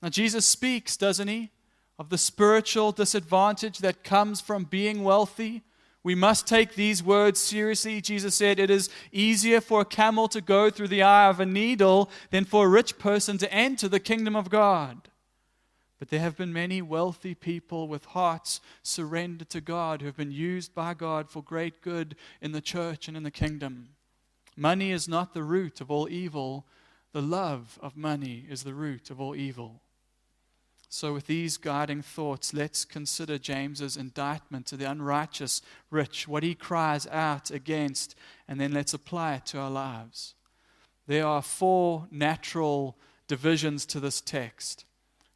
Now, 0.00 0.08
Jesus 0.08 0.46
speaks, 0.46 0.96
doesn't 0.96 1.28
he? 1.28 1.50
Of 1.98 2.10
the 2.10 2.18
spiritual 2.18 2.92
disadvantage 2.92 3.78
that 3.78 4.04
comes 4.04 4.40
from 4.40 4.64
being 4.64 5.02
wealthy. 5.02 5.62
We 6.04 6.14
must 6.14 6.46
take 6.46 6.74
these 6.74 7.02
words 7.02 7.40
seriously. 7.40 8.00
Jesus 8.00 8.34
said, 8.34 8.58
It 8.58 8.70
is 8.70 8.88
easier 9.12 9.60
for 9.60 9.80
a 9.80 9.84
camel 9.84 10.28
to 10.28 10.40
go 10.40 10.70
through 10.70 10.88
the 10.88 11.02
eye 11.02 11.28
of 11.28 11.40
a 11.40 11.46
needle 11.46 12.08
than 12.30 12.44
for 12.44 12.66
a 12.66 12.68
rich 12.68 12.98
person 12.98 13.36
to 13.38 13.52
enter 13.52 13.88
the 13.88 14.00
kingdom 14.00 14.36
of 14.36 14.48
God. 14.48 15.08
But 15.98 16.10
there 16.10 16.20
have 16.20 16.36
been 16.36 16.52
many 16.52 16.80
wealthy 16.80 17.34
people 17.34 17.88
with 17.88 18.04
hearts 18.06 18.60
surrendered 18.84 19.50
to 19.50 19.60
God 19.60 20.00
who 20.00 20.06
have 20.06 20.16
been 20.16 20.30
used 20.30 20.72
by 20.72 20.94
God 20.94 21.28
for 21.28 21.42
great 21.42 21.82
good 21.82 22.14
in 22.40 22.52
the 22.52 22.60
church 22.60 23.08
and 23.08 23.16
in 23.16 23.24
the 23.24 23.32
kingdom. 23.32 23.88
Money 24.56 24.92
is 24.92 25.08
not 25.08 25.34
the 25.34 25.42
root 25.42 25.80
of 25.80 25.90
all 25.90 26.08
evil, 26.08 26.66
the 27.12 27.22
love 27.22 27.78
of 27.82 27.96
money 27.96 28.46
is 28.48 28.62
the 28.62 28.74
root 28.74 29.10
of 29.10 29.20
all 29.20 29.34
evil. 29.34 29.82
So, 30.90 31.12
with 31.12 31.26
these 31.26 31.58
guiding 31.58 32.00
thoughts, 32.00 32.54
let's 32.54 32.86
consider 32.86 33.38
James's 33.38 33.96
indictment 33.96 34.66
to 34.66 34.76
the 34.76 34.90
unrighteous 34.90 35.60
rich, 35.90 36.26
what 36.26 36.42
he 36.42 36.54
cries 36.54 37.06
out 37.08 37.50
against, 37.50 38.14
and 38.46 38.58
then 38.58 38.72
let's 38.72 38.94
apply 38.94 39.34
it 39.34 39.46
to 39.46 39.58
our 39.58 39.70
lives. 39.70 40.34
There 41.06 41.26
are 41.26 41.42
four 41.42 42.06
natural 42.10 42.96
divisions 43.26 43.84
to 43.86 44.00
this 44.00 44.20
text 44.22 44.86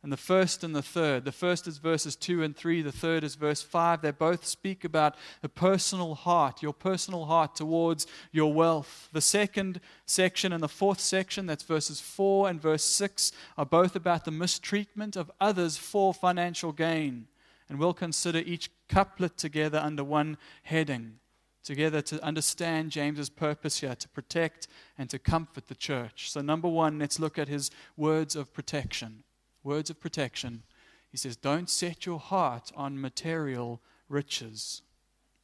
and 0.03 0.13
the 0.13 0.17
first 0.17 0.65
and 0.65 0.75
the 0.75 0.83
third. 0.83 1.25
The 1.25 1.31
first 1.31 1.69
is 1.69 1.79
verses 1.79 2.17
2 2.17 2.43
and 2.43 2.57
3, 2.57 2.83
the 2.83 2.91
third 2.91 3.23
is 3.23 3.37
verse 3.37 3.63
5. 3.63 4.03
They 4.03 4.11
both 4.11 4.45
speak 4.45 4.85
about 4.85 5.15
the 5.43 5.49
personal 5.49 6.17
heart, 6.17 6.61
your 6.61 6.73
personal 6.73 7.27
heart 7.27 7.55
towards 7.55 8.09
your 8.33 8.53
wealth. 8.53 9.09
The 9.13 9.21
second 9.21 9.81
section 10.05 10.53
and 10.53 10.63
the 10.63 10.69
fourth 10.69 10.99
section, 10.99 11.47
that's 11.47 11.63
verses 11.63 12.01
4 12.01 12.49
and 12.49 12.61
verse 12.61 12.85
6, 12.85 13.31
are 13.57 13.67
both 13.67 13.95
about 13.95 14.25
the 14.25 14.33
mistreatment 14.33 15.15
of 15.15 15.31
others 15.41 15.77
for 15.77 16.13
financial 16.13 16.73
gain. 16.73 17.29
And 17.69 17.79
we'll 17.79 17.95
consider 17.95 18.39
each 18.39 18.71
couplet 18.89 19.37
together 19.37 19.79
under 19.79 20.03
one 20.03 20.37
heading, 20.65 21.21
together 21.63 22.03
to 22.03 22.23
understand 22.25 22.91
James's 22.91 23.31
purpose 23.31 23.81
here 23.81 23.95
to 23.95 24.09
protect 24.09 24.67
and 24.99 25.09
to 25.11 25.21
comfort 25.21 25.69
the 25.69 25.77
church. 25.77 26.29
So, 26.29 26.41
number 26.41 26.69
one, 26.69 26.99
let's 26.99 27.21
look 27.21 27.39
at 27.39 27.47
his 27.47 27.71
words 27.97 28.35
of 28.35 28.53
protection 28.53 29.23
words 29.65 29.91
of 29.91 30.01
protection. 30.01 30.63
He 31.11 31.17
says, 31.17 31.37
Don't 31.37 31.69
set 31.69 32.07
your 32.07 32.19
heart 32.19 32.73
on 32.77 33.01
material 33.01 33.81
riches. 34.09 34.83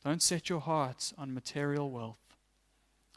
Don't 0.04 0.22
set 0.22 0.48
your 0.48 0.60
heart 0.60 1.12
on 1.18 1.34
material 1.34 1.90
wealth. 1.90 2.16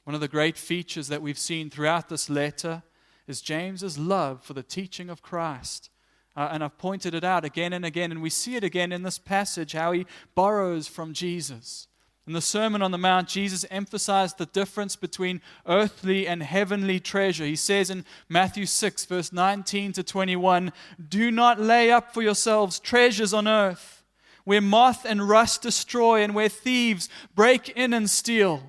One 0.04 0.16
of 0.16 0.22
the 0.22 0.28
great 0.28 0.58
features 0.58 1.08
that 1.10 1.22
we've 1.22 1.38
seen 1.38 1.70
throughout 1.70 2.10
this 2.10 2.30
letter 2.30 2.84
is 3.28 3.42
James's 3.42 3.98
love 3.98 4.44
for 4.44 4.54
the 4.54 4.64
teaching 4.64 5.10
of 5.10 5.22
Christ. 5.22 5.90
Uh, 6.36 6.50
and 6.52 6.64
I've 6.64 6.78
pointed 6.78 7.14
it 7.14 7.24
out 7.24 7.46
again 7.46 7.74
and 7.74 7.86
again, 7.86 8.12
and 8.12 8.22
we 8.22 8.30
see 8.30 8.56
it 8.56 8.64
again 8.64 8.92
in 8.92 9.04
this 9.04 9.20
passage 9.20 9.74
how 9.74 9.92
he 9.92 10.06
borrows 10.34 10.88
from 10.88 11.14
Jesus. 11.14 11.88
In 12.28 12.34
the 12.34 12.42
Sermon 12.42 12.84
on 12.84 12.92
the 12.92 13.00
Mount, 13.00 13.28
Jesus 13.28 13.66
emphasized 13.72 14.38
the 14.38 14.46
difference 14.46 14.96
between 14.96 15.42
earthly 15.66 16.28
and 16.28 16.44
heavenly 16.44 17.00
treasure. 17.00 17.46
He 17.46 17.56
says 17.56 17.90
in 17.90 18.06
Matthew 18.30 18.68
6, 18.68 19.06
verse 19.06 19.34
19 19.34 19.94
to 19.94 20.04
21 20.04 20.72
Do 21.10 21.32
not 21.32 21.60
lay 21.60 21.92
up 21.92 22.14
for 22.14 22.22
yourselves 22.22 22.80
treasures 22.80 23.34
on 23.34 23.48
earth, 23.48 24.04
where 24.44 24.62
moth 24.62 25.04
and 25.04 25.28
rust 25.28 25.64
destroy, 25.64 26.22
and 26.22 26.36
where 26.36 26.50
thieves 26.50 27.10
break 27.34 27.70
in 27.70 27.92
and 27.92 28.08
steal. 28.08 28.62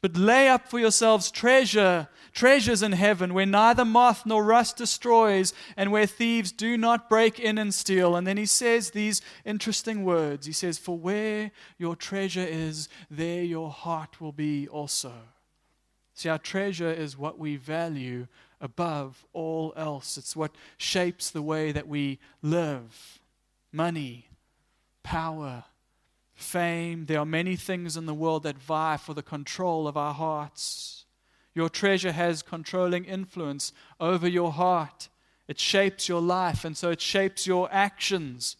But 0.00 0.16
lay 0.16 0.48
up 0.48 0.68
for 0.68 0.78
yourselves 0.78 1.30
treasure 1.30 2.08
treasures 2.38 2.84
in 2.84 2.92
heaven 2.92 3.34
where 3.34 3.44
neither 3.44 3.84
moth 3.84 4.24
nor 4.24 4.44
rust 4.44 4.76
destroys 4.76 5.52
and 5.76 5.90
where 5.90 6.06
thieves 6.06 6.52
do 6.52 6.76
not 6.76 7.08
break 7.08 7.40
in 7.40 7.58
and 7.58 7.74
steal. 7.74 8.14
And 8.14 8.26
then 8.26 8.36
he 8.36 8.46
says 8.46 8.90
these 8.90 9.20
interesting 9.44 10.04
words. 10.04 10.46
He 10.46 10.52
says, 10.52 10.78
For 10.78 10.96
where 10.96 11.50
your 11.78 11.96
treasure 11.96 12.46
is, 12.48 12.88
there 13.10 13.42
your 13.42 13.70
heart 13.70 14.20
will 14.20 14.30
be 14.30 14.68
also. 14.68 15.12
See, 16.14 16.28
our 16.28 16.38
treasure 16.38 16.92
is 16.92 17.18
what 17.18 17.40
we 17.40 17.56
value 17.56 18.28
above 18.60 19.24
all 19.32 19.72
else, 19.76 20.16
it's 20.16 20.36
what 20.36 20.54
shapes 20.76 21.30
the 21.30 21.42
way 21.42 21.72
that 21.72 21.88
we 21.88 22.20
live. 22.40 23.20
Money, 23.72 24.28
power, 25.02 25.64
fame. 26.40 27.06
There 27.06 27.18
are 27.18 27.26
many 27.26 27.56
things 27.56 27.96
in 27.96 28.06
the 28.06 28.14
world 28.14 28.42
that 28.44 28.58
vie 28.58 28.96
for 28.96 29.14
the 29.14 29.22
control 29.22 29.86
of 29.88 29.96
our 29.96 30.14
hearts. 30.14 31.04
Your 31.54 31.68
treasure 31.68 32.12
has 32.12 32.42
controlling 32.42 33.04
influence 33.04 33.72
over 33.98 34.28
your 34.28 34.52
heart. 34.52 35.08
It 35.48 35.58
shapes 35.58 36.08
your 36.08 36.20
life, 36.20 36.64
and 36.64 36.76
so 36.76 36.90
it 36.90 37.00
shapes 37.00 37.46
your 37.46 37.68
actions. 37.72 38.56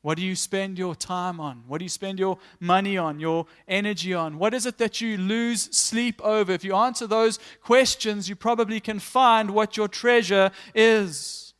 What 0.00 0.18
do 0.18 0.24
you 0.24 0.34
spend 0.34 0.78
your 0.78 0.96
time 0.96 1.38
on? 1.38 1.62
What 1.68 1.78
do 1.78 1.84
you 1.84 1.88
spend 1.88 2.18
your 2.18 2.38
money 2.58 2.98
on, 2.98 3.20
your 3.20 3.46
energy 3.68 4.12
on? 4.12 4.36
What 4.36 4.52
is 4.52 4.66
it 4.66 4.78
that 4.78 5.00
you 5.00 5.16
lose 5.16 5.62
sleep 5.76 6.20
over? 6.24 6.50
If 6.50 6.64
you 6.64 6.74
answer 6.74 7.06
those 7.06 7.38
questions, 7.62 8.28
you 8.28 8.34
probably 8.34 8.80
can 8.80 8.98
find 8.98 9.50
what 9.50 9.76
your 9.76 9.86
treasure 9.86 10.50
is. 10.74 11.51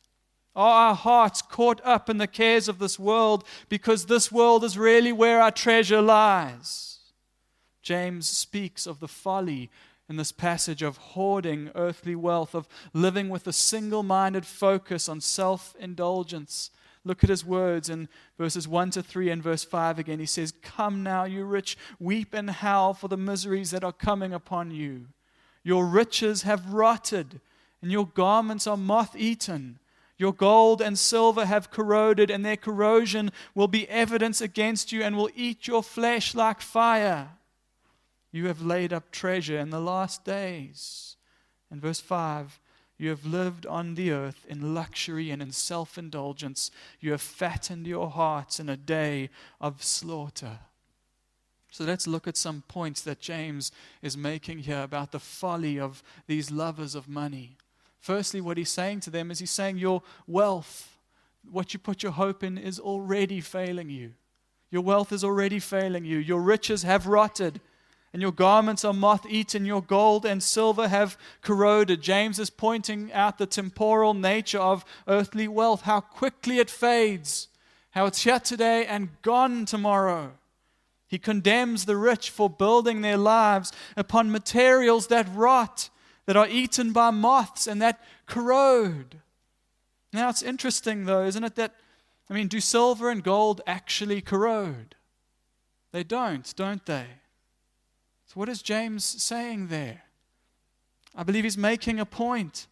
Are 0.55 0.89
our 0.89 0.95
hearts 0.95 1.41
caught 1.41 1.81
up 1.83 2.09
in 2.09 2.17
the 2.17 2.27
cares 2.27 2.67
of 2.67 2.79
this 2.79 2.99
world 2.99 3.43
because 3.69 4.05
this 4.05 4.31
world 4.31 4.63
is 4.63 4.77
really 4.77 5.11
where 5.11 5.41
our 5.41 5.51
treasure 5.51 6.01
lies? 6.01 6.99
James 7.81 8.29
speaks 8.29 8.85
of 8.85 8.99
the 8.99 9.07
folly 9.07 9.69
in 10.07 10.15
this 10.17 10.31
passage 10.31 10.81
of 10.81 10.97
hoarding 10.97 11.71
earthly 11.75 12.15
wealth, 12.15 12.53
of 12.53 12.67
living 12.93 13.29
with 13.29 13.47
a 13.47 13.53
single 13.53 14.03
minded 14.03 14.45
focus 14.45 15.09
on 15.09 15.19
self 15.21 15.75
indulgence. 15.79 16.69
Look 17.05 17.23
at 17.23 17.29
his 17.29 17.43
words 17.43 17.89
in 17.89 18.07
verses 18.37 18.67
1 18.67 18.91
to 18.91 19.03
3 19.03 19.29
and 19.29 19.43
verse 19.43 19.63
5 19.63 19.99
again. 19.99 20.19
He 20.19 20.25
says, 20.25 20.53
Come 20.61 21.03
now, 21.03 21.25
you 21.25 21.43
rich, 21.43 21.77
weep 21.99 22.33
and 22.33 22.49
howl 22.49 22.93
for 22.93 23.09
the 23.09 23.17
miseries 23.17 23.71
that 23.71 23.83
are 23.83 23.91
coming 23.91 24.33
upon 24.33 24.71
you. 24.71 25.07
Your 25.63 25.85
riches 25.85 26.43
have 26.43 26.73
rotted, 26.73 27.41
and 27.81 27.91
your 27.91 28.07
garments 28.07 28.67
are 28.67 28.77
moth 28.77 29.15
eaten. 29.17 29.79
Your 30.17 30.33
gold 30.33 30.81
and 30.81 30.97
silver 30.97 31.45
have 31.45 31.71
corroded, 31.71 32.29
and 32.29 32.45
their 32.45 32.57
corrosion 32.57 33.31
will 33.55 33.67
be 33.67 33.89
evidence 33.89 34.41
against 34.41 34.91
you 34.91 35.01
and 35.03 35.17
will 35.17 35.29
eat 35.35 35.67
your 35.67 35.83
flesh 35.83 36.35
like 36.35 36.61
fire. 36.61 37.29
You 38.31 38.47
have 38.47 38.61
laid 38.61 38.93
up 38.93 39.11
treasure 39.11 39.59
in 39.59 39.69
the 39.69 39.79
last 39.79 40.23
days. 40.23 41.17
In 41.71 41.79
verse 41.79 41.99
5, 41.99 42.59
you 42.97 43.09
have 43.09 43.25
lived 43.25 43.65
on 43.65 43.95
the 43.95 44.11
earth 44.11 44.45
in 44.47 44.73
luxury 44.73 45.31
and 45.31 45.41
in 45.41 45.51
self 45.51 45.97
indulgence. 45.97 46.71
You 46.99 47.11
have 47.11 47.21
fattened 47.21 47.87
your 47.87 48.09
hearts 48.09 48.59
in 48.59 48.69
a 48.69 48.77
day 48.77 49.29
of 49.59 49.83
slaughter. 49.83 50.59
So 51.69 51.83
let's 51.83 52.05
look 52.05 52.27
at 52.27 52.37
some 52.37 52.63
points 52.67 53.01
that 53.01 53.19
James 53.19 53.71
is 54.03 54.15
making 54.15 54.59
here 54.59 54.83
about 54.83 55.11
the 55.11 55.19
folly 55.19 55.79
of 55.79 56.03
these 56.27 56.51
lovers 56.51 56.93
of 56.93 57.09
money. 57.09 57.57
Firstly, 58.03 58.41
what 58.41 58.57
he's 58.57 58.69
saying 58.69 58.99
to 58.99 59.09
them 59.09 59.31
is 59.31 59.39
he's 59.39 59.49
saying, 59.49 59.77
Your 59.77 60.03
wealth, 60.27 60.97
what 61.49 61.71
you 61.71 61.79
put 61.79 62.03
your 62.03 62.11
hope 62.11 62.43
in, 62.43 62.57
is 62.57 62.77
already 62.77 63.39
failing 63.39 63.89
you. 63.89 64.11
Your 64.69 64.81
wealth 64.81 65.13
is 65.13 65.23
already 65.23 65.57
failing 65.59 66.03
you. 66.03 66.17
Your 66.17 66.41
riches 66.41 66.83
have 66.83 67.07
rotted 67.07 67.61
and 68.11 68.21
your 68.21 68.33
garments 68.33 68.83
are 68.83 68.93
moth 68.93 69.25
eaten, 69.29 69.65
your 69.65 69.81
gold 69.81 70.25
and 70.25 70.43
silver 70.43 70.89
have 70.89 71.17
corroded. 71.41 72.01
James 72.01 72.39
is 72.39 72.49
pointing 72.49 73.09
out 73.13 73.37
the 73.37 73.45
temporal 73.45 74.13
nature 74.13 74.59
of 74.59 74.83
earthly 75.07 75.47
wealth, 75.47 75.83
how 75.83 76.01
quickly 76.01 76.59
it 76.59 76.69
fades, 76.69 77.47
how 77.91 78.05
it's 78.05 78.25
here 78.25 78.39
today 78.39 78.85
and 78.85 79.21
gone 79.21 79.63
tomorrow. 79.63 80.33
He 81.07 81.17
condemns 81.19 81.85
the 81.85 81.95
rich 81.95 82.29
for 82.29 82.49
building 82.49 82.99
their 82.99 83.17
lives 83.17 83.71
upon 83.95 84.29
materials 84.29 85.07
that 85.07 85.33
rot, 85.33 85.89
that 86.25 86.37
are 86.37 86.47
eaten 86.47 86.93
by 86.93 87.11
moths, 87.11 87.67
and 87.67 87.81
that 87.81 87.99
corrode. 88.25 89.19
Now, 90.11 90.29
it's 90.29 90.43
interesting, 90.43 91.05
though, 91.05 91.23
isn't 91.23 91.43
it, 91.43 91.55
that, 91.55 91.75
I 92.29 92.33
mean, 92.33 92.47
do 92.47 92.59
silver 92.59 93.09
and 93.09 93.23
gold 93.23 93.61
actually 93.67 94.21
corrode? 94.21 94.95
They 95.91 96.03
don't, 96.03 96.53
don't 96.55 96.85
they? 96.85 97.05
So, 98.27 98.33
what 98.35 98.49
is 98.49 98.61
James 98.61 99.03
saying 99.03 99.67
there? 99.67 100.03
I 101.15 101.23
believe 101.23 101.43
he's 101.43 101.57
making 101.57 101.99
a 101.99 102.05
point. 102.05 102.67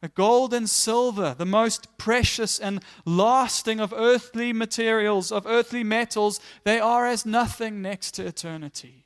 That 0.00 0.14
gold 0.14 0.52
and 0.52 0.68
silver, 0.68 1.34
the 1.36 1.46
most 1.46 1.96
precious 1.96 2.58
and 2.58 2.82
lasting 3.04 3.80
of 3.80 3.94
earthly 3.96 4.52
materials, 4.52 5.32
of 5.32 5.46
earthly 5.46 5.84
metals, 5.84 6.38
they 6.64 6.78
are 6.78 7.06
as 7.06 7.24
nothing 7.24 7.80
next 7.80 8.12
to 8.12 8.26
eternity. 8.26 9.05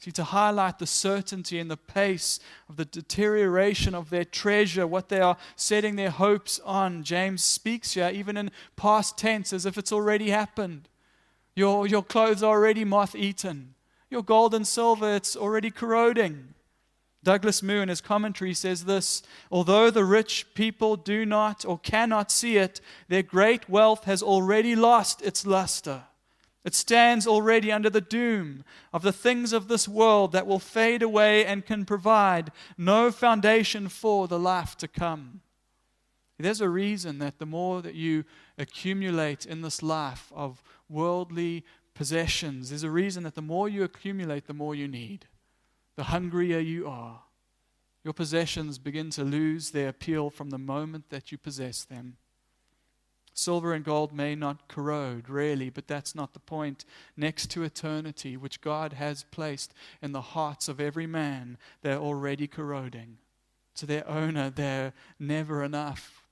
See, 0.00 0.12
to 0.12 0.24
highlight 0.24 0.78
the 0.78 0.86
certainty 0.86 1.58
and 1.58 1.68
the 1.68 1.76
pace 1.76 2.38
of 2.68 2.76
the 2.76 2.84
deterioration 2.84 3.96
of 3.96 4.10
their 4.10 4.24
treasure, 4.24 4.86
what 4.86 5.08
they 5.08 5.20
are 5.20 5.36
setting 5.56 5.96
their 5.96 6.10
hopes 6.10 6.60
on, 6.64 7.02
James 7.02 7.42
speaks 7.42 7.94
here, 7.94 8.10
even 8.12 8.36
in 8.36 8.52
past 8.76 9.18
tense, 9.18 9.52
as 9.52 9.66
if 9.66 9.76
it's 9.76 9.92
already 9.92 10.30
happened. 10.30 10.88
Your, 11.56 11.88
your 11.88 12.04
clothes 12.04 12.44
are 12.44 12.54
already 12.54 12.84
moth 12.84 13.16
eaten. 13.16 13.74
Your 14.08 14.22
gold 14.22 14.54
and 14.54 14.66
silver, 14.66 15.16
it's 15.16 15.34
already 15.34 15.70
corroding. 15.70 16.54
Douglas 17.24 17.62
Moo, 17.62 17.80
in 17.80 17.88
his 17.88 18.00
commentary, 18.00 18.54
says 18.54 18.84
this 18.84 19.22
Although 19.50 19.90
the 19.90 20.04
rich 20.04 20.46
people 20.54 20.94
do 20.94 21.26
not 21.26 21.64
or 21.64 21.76
cannot 21.76 22.30
see 22.30 22.56
it, 22.56 22.80
their 23.08 23.24
great 23.24 23.68
wealth 23.68 24.04
has 24.04 24.22
already 24.22 24.76
lost 24.76 25.22
its 25.22 25.44
luster. 25.44 26.04
It 26.68 26.74
stands 26.74 27.26
already 27.26 27.72
under 27.72 27.88
the 27.88 28.02
doom 28.02 28.62
of 28.92 29.00
the 29.00 29.10
things 29.10 29.54
of 29.54 29.68
this 29.68 29.88
world 29.88 30.32
that 30.32 30.46
will 30.46 30.58
fade 30.58 31.02
away 31.02 31.46
and 31.46 31.64
can 31.64 31.86
provide 31.86 32.52
no 32.76 33.10
foundation 33.10 33.88
for 33.88 34.28
the 34.28 34.38
life 34.38 34.76
to 34.76 34.86
come. 34.86 35.40
There's 36.38 36.60
a 36.60 36.68
reason 36.68 37.20
that 37.20 37.38
the 37.38 37.46
more 37.46 37.80
that 37.80 37.94
you 37.94 38.26
accumulate 38.58 39.46
in 39.46 39.62
this 39.62 39.82
life 39.82 40.30
of 40.36 40.62
worldly 40.90 41.64
possessions. 41.94 42.68
There's 42.68 42.82
a 42.82 42.90
reason 42.90 43.22
that 43.22 43.34
the 43.34 43.40
more 43.40 43.70
you 43.70 43.82
accumulate, 43.82 44.46
the 44.46 44.52
more 44.52 44.74
you 44.74 44.88
need. 44.88 45.24
The 45.96 46.04
hungrier 46.04 46.58
you 46.58 46.86
are. 46.86 47.22
Your 48.04 48.12
possessions 48.12 48.76
begin 48.76 49.08
to 49.12 49.24
lose 49.24 49.70
their 49.70 49.88
appeal 49.88 50.28
from 50.28 50.50
the 50.50 50.58
moment 50.58 51.08
that 51.08 51.32
you 51.32 51.38
possess 51.38 51.82
them. 51.82 52.18
Silver 53.38 53.72
and 53.72 53.84
gold 53.84 54.12
may 54.12 54.34
not 54.34 54.66
corrode, 54.66 55.28
really, 55.28 55.70
but 55.70 55.86
that's 55.86 56.12
not 56.12 56.32
the 56.32 56.40
point. 56.40 56.84
Next 57.16 57.48
to 57.50 57.62
eternity, 57.62 58.36
which 58.36 58.60
God 58.60 58.94
has 58.94 59.26
placed 59.30 59.72
in 60.02 60.10
the 60.10 60.20
hearts 60.20 60.68
of 60.68 60.80
every 60.80 61.06
man, 61.06 61.56
they're 61.82 62.00
already 62.00 62.48
corroding. 62.48 63.18
To 63.76 63.86
their 63.86 64.08
owner, 64.08 64.50
they're 64.50 64.92
never 65.20 65.62
enough. 65.62 66.24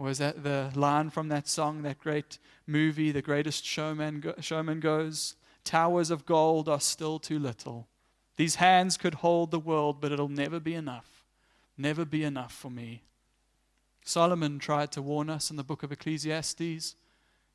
Is 0.00 0.16
that 0.16 0.42
the 0.42 0.72
line 0.74 1.10
from 1.10 1.28
that 1.28 1.48
song, 1.48 1.82
that 1.82 1.98
great 1.98 2.38
movie, 2.66 3.12
The 3.12 3.20
Greatest 3.20 3.62
Showman, 3.62 4.32
Showman 4.40 4.80
goes? 4.80 5.34
Towers 5.64 6.10
of 6.10 6.24
gold 6.24 6.66
are 6.66 6.80
still 6.80 7.18
too 7.18 7.38
little. 7.38 7.88
These 8.38 8.54
hands 8.54 8.96
could 8.96 9.16
hold 9.16 9.50
the 9.50 9.58
world, 9.58 10.00
but 10.00 10.12
it'll 10.12 10.30
never 10.30 10.60
be 10.60 10.74
enough. 10.74 11.26
Never 11.76 12.06
be 12.06 12.24
enough 12.24 12.54
for 12.54 12.70
me. 12.70 13.02
Solomon 14.04 14.58
tried 14.58 14.92
to 14.92 15.02
warn 15.02 15.30
us 15.30 15.50
in 15.50 15.56
the 15.56 15.64
book 15.64 15.82
of 15.82 15.90
Ecclesiastes. 15.90 16.94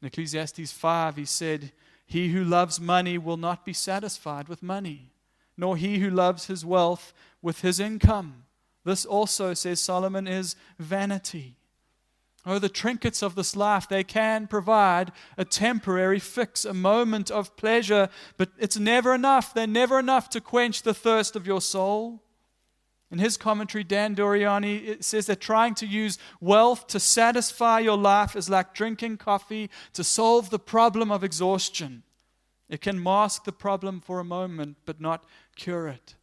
In 0.02 0.08
Ecclesiastes 0.08 0.72
5, 0.72 1.16
he 1.16 1.26
said, 1.26 1.72
He 2.08 2.30
who 2.30 2.44
loves 2.44 2.82
money 2.82 3.20
will 3.20 3.38
not 3.38 3.64
be 3.64 3.74
satisfied 3.74 4.50
with 4.50 4.64
money, 4.64 5.12
nor 5.56 5.78
he 5.78 6.00
who 6.00 6.10
loves 6.10 6.48
his 6.48 6.66
wealth 6.66 7.14
with 7.42 7.62
his 7.62 7.80
income. 7.80 8.46
This 8.84 9.06
also, 9.06 9.54
says 9.54 9.80
Solomon, 9.80 10.28
is 10.28 10.56
vanity. 10.80 11.56
Oh, 12.46 12.58
the 12.58 12.70
trinkets 12.70 13.22
of 13.22 13.36
this 13.36 13.56
life, 13.56 13.88
they 13.88 14.04
can 14.04 14.48
provide 14.48 15.12
a 15.38 15.46
temporary 15.46 16.20
fix, 16.20 16.66
a 16.66 16.74
moment 16.74 17.30
of 17.30 17.56
pleasure, 17.58 18.10
but 18.38 18.50
it's 18.58 18.78
never 18.78 19.14
enough. 19.14 19.54
They're 19.54 19.68
never 19.68 20.00
enough 20.00 20.30
to 20.32 20.42
quench 20.42 20.82
the 20.82 20.94
thirst 20.94 21.36
of 21.36 21.46
your 21.46 21.62
soul. 21.62 22.24
In 23.12 23.18
his 23.18 23.38
commentary, 23.38 23.84
Dan 23.84 24.16
Doriani 24.16 25.04
says 25.04 25.26
that 25.26 25.42
trying 25.42 25.74
to 25.76 25.88
use 25.88 26.20
wealth 26.40 26.86
to 26.88 27.00
satisfy 27.00 27.80
your 27.80 27.98
life 27.98 28.36
is 28.36 28.50
like 28.50 28.76
drinking 28.76 29.18
coffee 29.18 29.70
to 29.94 30.04
solve 30.04 30.52
the 30.52 30.60
problem 30.60 31.12
of 31.12 31.24
exhaustion. 31.24 32.04
It 32.70 32.82
can 32.82 33.02
mask 33.02 33.46
the 33.46 33.52
problem 33.52 34.00
for 34.00 34.20
a 34.20 34.24
moment, 34.24 34.78
but 34.86 35.02
not 35.02 35.24
cure 35.56 35.88
it. 35.88 36.16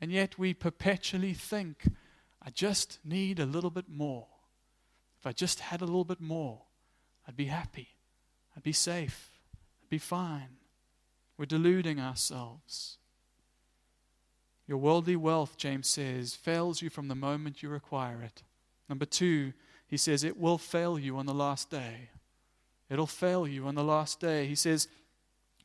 And 0.00 0.12
yet 0.12 0.38
we 0.38 0.54
perpetually 0.54 1.34
think, 1.34 1.88
I 2.40 2.50
just 2.50 3.00
need 3.04 3.40
a 3.40 3.44
little 3.44 3.70
bit 3.70 3.88
more. 3.88 4.28
If 5.18 5.26
I 5.26 5.32
just 5.32 5.58
had 5.60 5.82
a 5.82 5.84
little 5.84 6.04
bit 6.04 6.20
more, 6.20 6.62
I'd 7.26 7.36
be 7.36 7.46
happy. 7.46 7.88
I'd 8.56 8.62
be 8.62 8.72
safe. 8.72 9.30
I'd 9.82 9.90
be 9.90 9.98
fine. 9.98 10.58
We're 11.36 11.44
deluding 11.46 11.98
ourselves. 11.98 12.98
Your 14.70 14.78
worldly 14.78 15.16
wealth, 15.16 15.56
James 15.56 15.88
says, 15.88 16.36
fails 16.36 16.80
you 16.80 16.90
from 16.90 17.08
the 17.08 17.16
moment 17.16 17.60
you 17.60 17.74
acquire 17.74 18.22
it. 18.22 18.44
Number 18.88 19.04
two, 19.04 19.52
he 19.88 19.96
says, 19.96 20.22
it 20.22 20.38
will 20.38 20.58
fail 20.58 20.96
you 20.96 21.16
on 21.16 21.26
the 21.26 21.34
last 21.34 21.70
day. 21.70 22.10
It'll 22.88 23.08
fail 23.08 23.48
you 23.48 23.66
on 23.66 23.74
the 23.74 23.82
last 23.82 24.20
day. 24.20 24.46
He 24.46 24.54
says, 24.54 24.86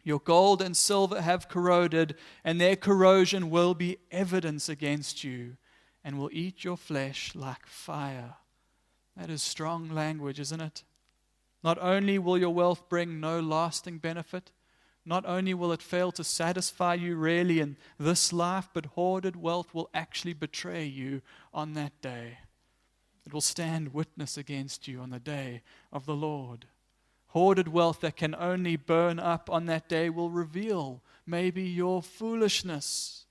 Your 0.04 0.18
gold 0.18 0.60
and 0.60 0.76
silver 0.76 1.22
have 1.22 1.48
corroded, 1.48 2.16
and 2.44 2.60
their 2.60 2.76
corrosion 2.76 3.52
will 3.52 3.76
be 3.76 4.00
evidence 4.10 4.70
against 4.70 5.24
you 5.24 5.58
and 6.04 6.18
will 6.18 6.32
eat 6.34 6.64
your 6.64 6.76
flesh 6.76 7.36
like 7.36 7.68
fire. 7.68 8.38
That 9.16 9.30
is 9.30 9.44
strong 9.44 9.88
language, 9.92 10.40
isn't 10.40 10.62
it? 10.62 10.84
Not 11.64 11.78
only 11.78 12.18
will 12.18 12.40
your 12.40 12.56
wealth 12.56 12.90
bring 12.90 13.20
no 13.20 13.40
lasting 13.40 14.00
benefit, 14.00 14.52
not 15.06 15.26
only 15.26 15.54
will 15.54 15.72
it 15.72 15.82
fail 15.82 16.12
to 16.14 16.24
satisfy 16.24 16.96
you 16.96 17.16
really 17.16 17.60
in 17.60 17.78
this 18.00 18.34
life, 18.34 18.68
but 18.74 18.88
hoarded 18.88 19.36
wealth 19.36 19.74
will 19.74 19.90
actually 19.94 20.34
betray 20.34 20.86
you 20.86 21.22
on 21.54 21.74
that 21.74 22.02
day. 22.02 22.40
It 23.26 23.34
will 23.34 23.42
stand 23.42 23.94
witness 23.94 24.38
against 24.38 24.88
you 24.88 25.00
on 25.00 25.10
the 25.10 25.20
day 25.20 25.62
of 25.92 26.06
the 26.06 26.16
Lord. 26.16 26.66
Hoarded 27.28 27.68
wealth 27.68 28.02
that 28.02 28.16
can 28.16 28.36
only 28.36 28.76
burn 28.76 29.20
up 29.20 29.50
on 29.50 29.66
that 29.66 29.90
day 29.90 30.10
will 30.10 30.30
reveal 30.30 31.02
maybe 31.26 31.64
your 31.64 32.02
foolishness. 32.02 33.26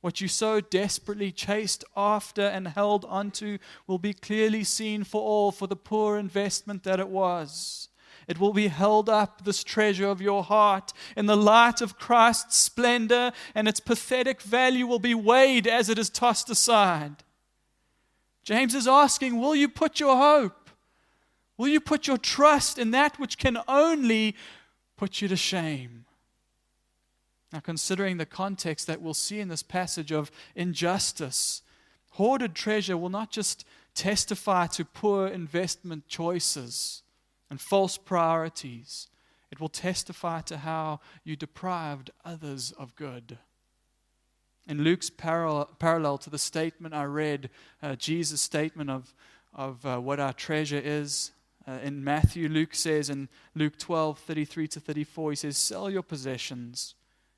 What 0.00 0.20
you 0.20 0.28
so 0.28 0.60
desperately 0.60 1.32
chased 1.32 1.84
after 1.96 2.42
and 2.42 2.68
held 2.68 3.04
onto 3.06 3.58
will 3.86 3.98
be 3.98 4.14
clearly 4.14 4.62
seen 4.64 5.02
for 5.02 5.20
all 5.20 5.50
for 5.50 5.66
the 5.66 5.76
poor 5.76 6.18
investment 6.18 6.84
that 6.84 7.00
it 7.00 7.08
was. 7.08 7.87
It 8.28 8.38
will 8.38 8.52
be 8.52 8.68
held 8.68 9.08
up, 9.08 9.44
this 9.44 9.64
treasure 9.64 10.06
of 10.06 10.20
your 10.20 10.44
heart, 10.44 10.92
in 11.16 11.24
the 11.24 11.36
light 11.36 11.80
of 11.80 11.98
Christ's 11.98 12.58
splendor, 12.58 13.32
and 13.54 13.66
its 13.66 13.80
pathetic 13.80 14.42
value 14.42 14.86
will 14.86 14.98
be 14.98 15.14
weighed 15.14 15.66
as 15.66 15.88
it 15.88 15.98
is 15.98 16.10
tossed 16.10 16.50
aside. 16.50 17.24
James 18.44 18.74
is 18.74 18.86
asking, 18.86 19.40
Will 19.40 19.56
you 19.56 19.66
put 19.66 19.98
your 19.98 20.14
hope? 20.14 20.68
Will 21.56 21.68
you 21.68 21.80
put 21.80 22.06
your 22.06 22.18
trust 22.18 22.78
in 22.78 22.90
that 22.90 23.18
which 23.18 23.38
can 23.38 23.58
only 23.66 24.36
put 24.98 25.22
you 25.22 25.28
to 25.28 25.36
shame? 25.36 26.04
Now, 27.50 27.60
considering 27.60 28.18
the 28.18 28.26
context 28.26 28.86
that 28.86 29.00
we'll 29.00 29.14
see 29.14 29.40
in 29.40 29.48
this 29.48 29.62
passage 29.62 30.12
of 30.12 30.30
injustice, 30.54 31.62
hoarded 32.10 32.54
treasure 32.54 32.98
will 32.98 33.08
not 33.08 33.30
just 33.30 33.64
testify 33.94 34.66
to 34.66 34.84
poor 34.84 35.26
investment 35.26 36.06
choices 36.06 37.02
and 37.50 37.60
false 37.60 37.96
priorities, 37.96 39.08
it 39.50 39.60
will 39.60 39.68
testify 39.68 40.40
to 40.42 40.58
how 40.58 41.00
you 41.24 41.36
deprived 41.36 42.10
others 42.24 42.72
of 42.72 42.94
good. 42.96 43.38
In 44.66 44.84
Luke's 44.84 45.08
parallel, 45.08 45.70
parallel 45.78 46.18
to 46.18 46.30
the 46.30 46.38
statement 46.38 46.94
I 46.94 47.04
read, 47.04 47.48
uh, 47.82 47.96
Jesus' 47.96 48.42
statement 48.42 48.90
of, 48.90 49.14
of 49.54 49.84
uh, 49.86 49.98
what 49.98 50.20
our 50.20 50.34
treasure 50.34 50.80
is, 50.82 51.32
uh, 51.66 51.78
in 51.82 52.02
Matthew, 52.02 52.48
Luke 52.48 52.74
says 52.74 53.10
in 53.10 53.28
Luke 53.54 53.78
12 53.78 54.18
33 54.18 54.68
to 54.68 54.80
34, 54.80 55.30
he 55.32 55.36
says, 55.36 55.58
Sell 55.58 55.90
your 55.90 56.02
possessions 56.02 56.94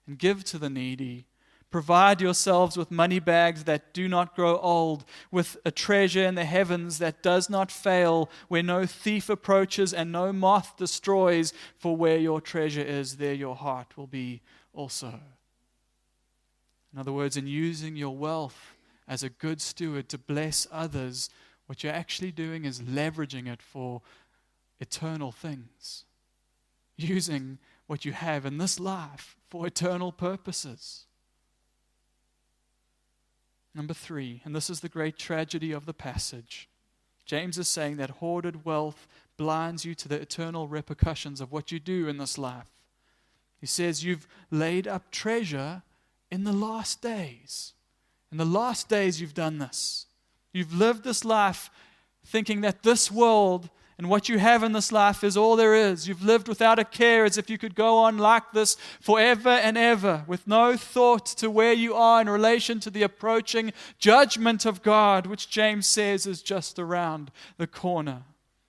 and 0.07 0.19
give 0.19 0.45
to 0.45 0.59
the 0.59 0.71
needy. 0.71 1.27
Provide 1.71 2.21
yourselves 2.21 2.77
with 2.77 2.91
money 2.91 3.21
bags 3.21 3.65
that 3.65 3.95
do 3.95 4.09
not 4.09 4.35
grow 4.35 4.59
old, 4.59 5.05
with 5.31 5.57
a 5.65 5.71
treasure 5.71 6.25
in 6.25 6.35
the 6.35 6.45
heavens 6.45 6.99
that 6.99 7.23
does 7.23 7.49
not 7.49 7.71
fail, 7.71 8.29
where 8.49 8.63
no 8.63 8.87
thief 8.87 9.29
approaches 9.29 9.95
and 9.95 10.11
no 10.11 10.33
moth 10.33 10.77
destroys. 10.77 11.53
For 11.79 11.97
where 11.97 12.19
your 12.19 12.41
treasure 12.41 12.83
is, 12.83 13.17
there 13.17 13.35
your 13.35 13.55
heart 13.55 13.97
will 13.97 14.09
be 14.09 14.43
also. 14.73 15.21
In 16.93 16.99
other 16.99 17.13
words, 17.13 17.37
in 17.37 17.47
using 17.47 17.95
your 17.95 18.17
wealth 18.17 18.75
as 19.07 19.23
a 19.23 19.29
good 19.29 19.61
steward 19.61 20.09
to 20.09 20.19
bless 20.19 20.67
others, 20.73 21.31
what 21.67 21.85
you're 21.85 21.93
actually 21.93 22.33
doing 22.33 22.65
is 22.65 22.81
leveraging 22.81 23.47
it 23.47 23.63
for 23.63 24.03
eternal 24.81 25.31
things. 25.31 26.05
Using 26.97 27.59
what 27.87 28.05
you 28.05 28.11
have 28.11 28.45
in 28.45 28.59
this 28.59 28.81
life 28.81 29.37
for 29.49 29.69
eternal 29.69 30.11
purposes. 30.11 31.07
Number 33.75 33.95
three, 33.95 34.43
and 34.45 34.55
this 34.55 34.69
is 34.69 34.81
the 34.81 34.89
great 34.89 35.17
tragedy 35.17 35.73
of 35.73 35.87
the 35.87 35.95
passage. 35.95 36.69
James 37.25 37.59
is 37.59 37.69
saying 37.69 37.97
that 37.99 38.11
hoarded 38.11 38.65
wealth 38.65 39.07
blinds 39.37 39.85
you 39.85 39.95
to 39.95 40.09
the 40.09 40.21
eternal 40.21 40.67
repercussions 40.67 41.41
of 41.41 41.53
what 41.53 41.71
you 41.71 41.79
do 41.79 42.09
in 42.09 42.19
this 42.19 42.37
life. 42.37 42.67
He 43.61 43.67
says, 43.67 44.05
You've 44.05 44.27
laid 44.51 44.89
up 44.89 45.11
treasure 45.11 45.83
in 46.31 46.45
the 46.45 46.53
last 46.53 47.01
days. 47.01 47.75
In 48.33 48.39
the 48.39 48.45
last 48.45 48.89
days, 48.89 49.21
you've 49.21 49.35
done 49.35 49.59
this. 49.59 50.07
You've 50.53 50.75
lived 50.75 51.05
this 51.05 51.25
life 51.25 51.71
thinking 52.25 52.61
that 52.63 52.83
this 52.83 53.11
world 53.11 53.71
and 54.01 54.09
what 54.09 54.31
you 54.31 54.39
have 54.39 54.63
in 54.63 54.73
this 54.73 54.93
life 54.93 55.23
is 55.23 55.37
all 55.37 55.57
there 55.57 55.75
is. 55.75 56.09
You've 56.09 56.25
lived 56.25 56.49
without 56.49 56.79
a 56.79 56.87
care 56.87 57.27
as 57.27 57.37
if 57.37 57.51
you 57.51 57.59
could 57.59 57.75
go 57.75 57.99
on 57.99 58.17
like 58.17 58.51
this 58.53 58.79
forever 58.99 59.51
and 59.51 59.77
ever 59.77 60.25
with 60.27 60.47
no 60.47 60.75
thought 60.75 61.27
to 61.27 61.51
where 61.51 61.75
you 61.75 61.93
are 61.93 62.23
in 62.23 62.31
relation 62.31 62.81
to 62.81 62.89
the 62.89 63.03
approaching 63.03 63.75
judgment 63.99 64.65
of 64.65 64.81
God, 64.81 65.27
which 65.27 65.51
James 65.51 65.87
says 65.87 66.27
is 66.27 66.41
just 66.41 66.79
around 66.79 67.31
the 67.59 67.67
corner. 67.67 68.23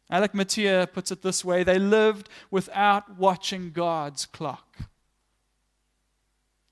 Alec 0.09 0.33
Motyer 0.33 0.85
puts 0.85 1.13
it 1.13 1.21
this 1.21 1.45
way 1.45 1.63
they 1.63 1.79
lived 1.79 2.27
without 2.49 3.17
watching 3.17 3.71
God's 3.71 4.25
clock. 4.25 4.79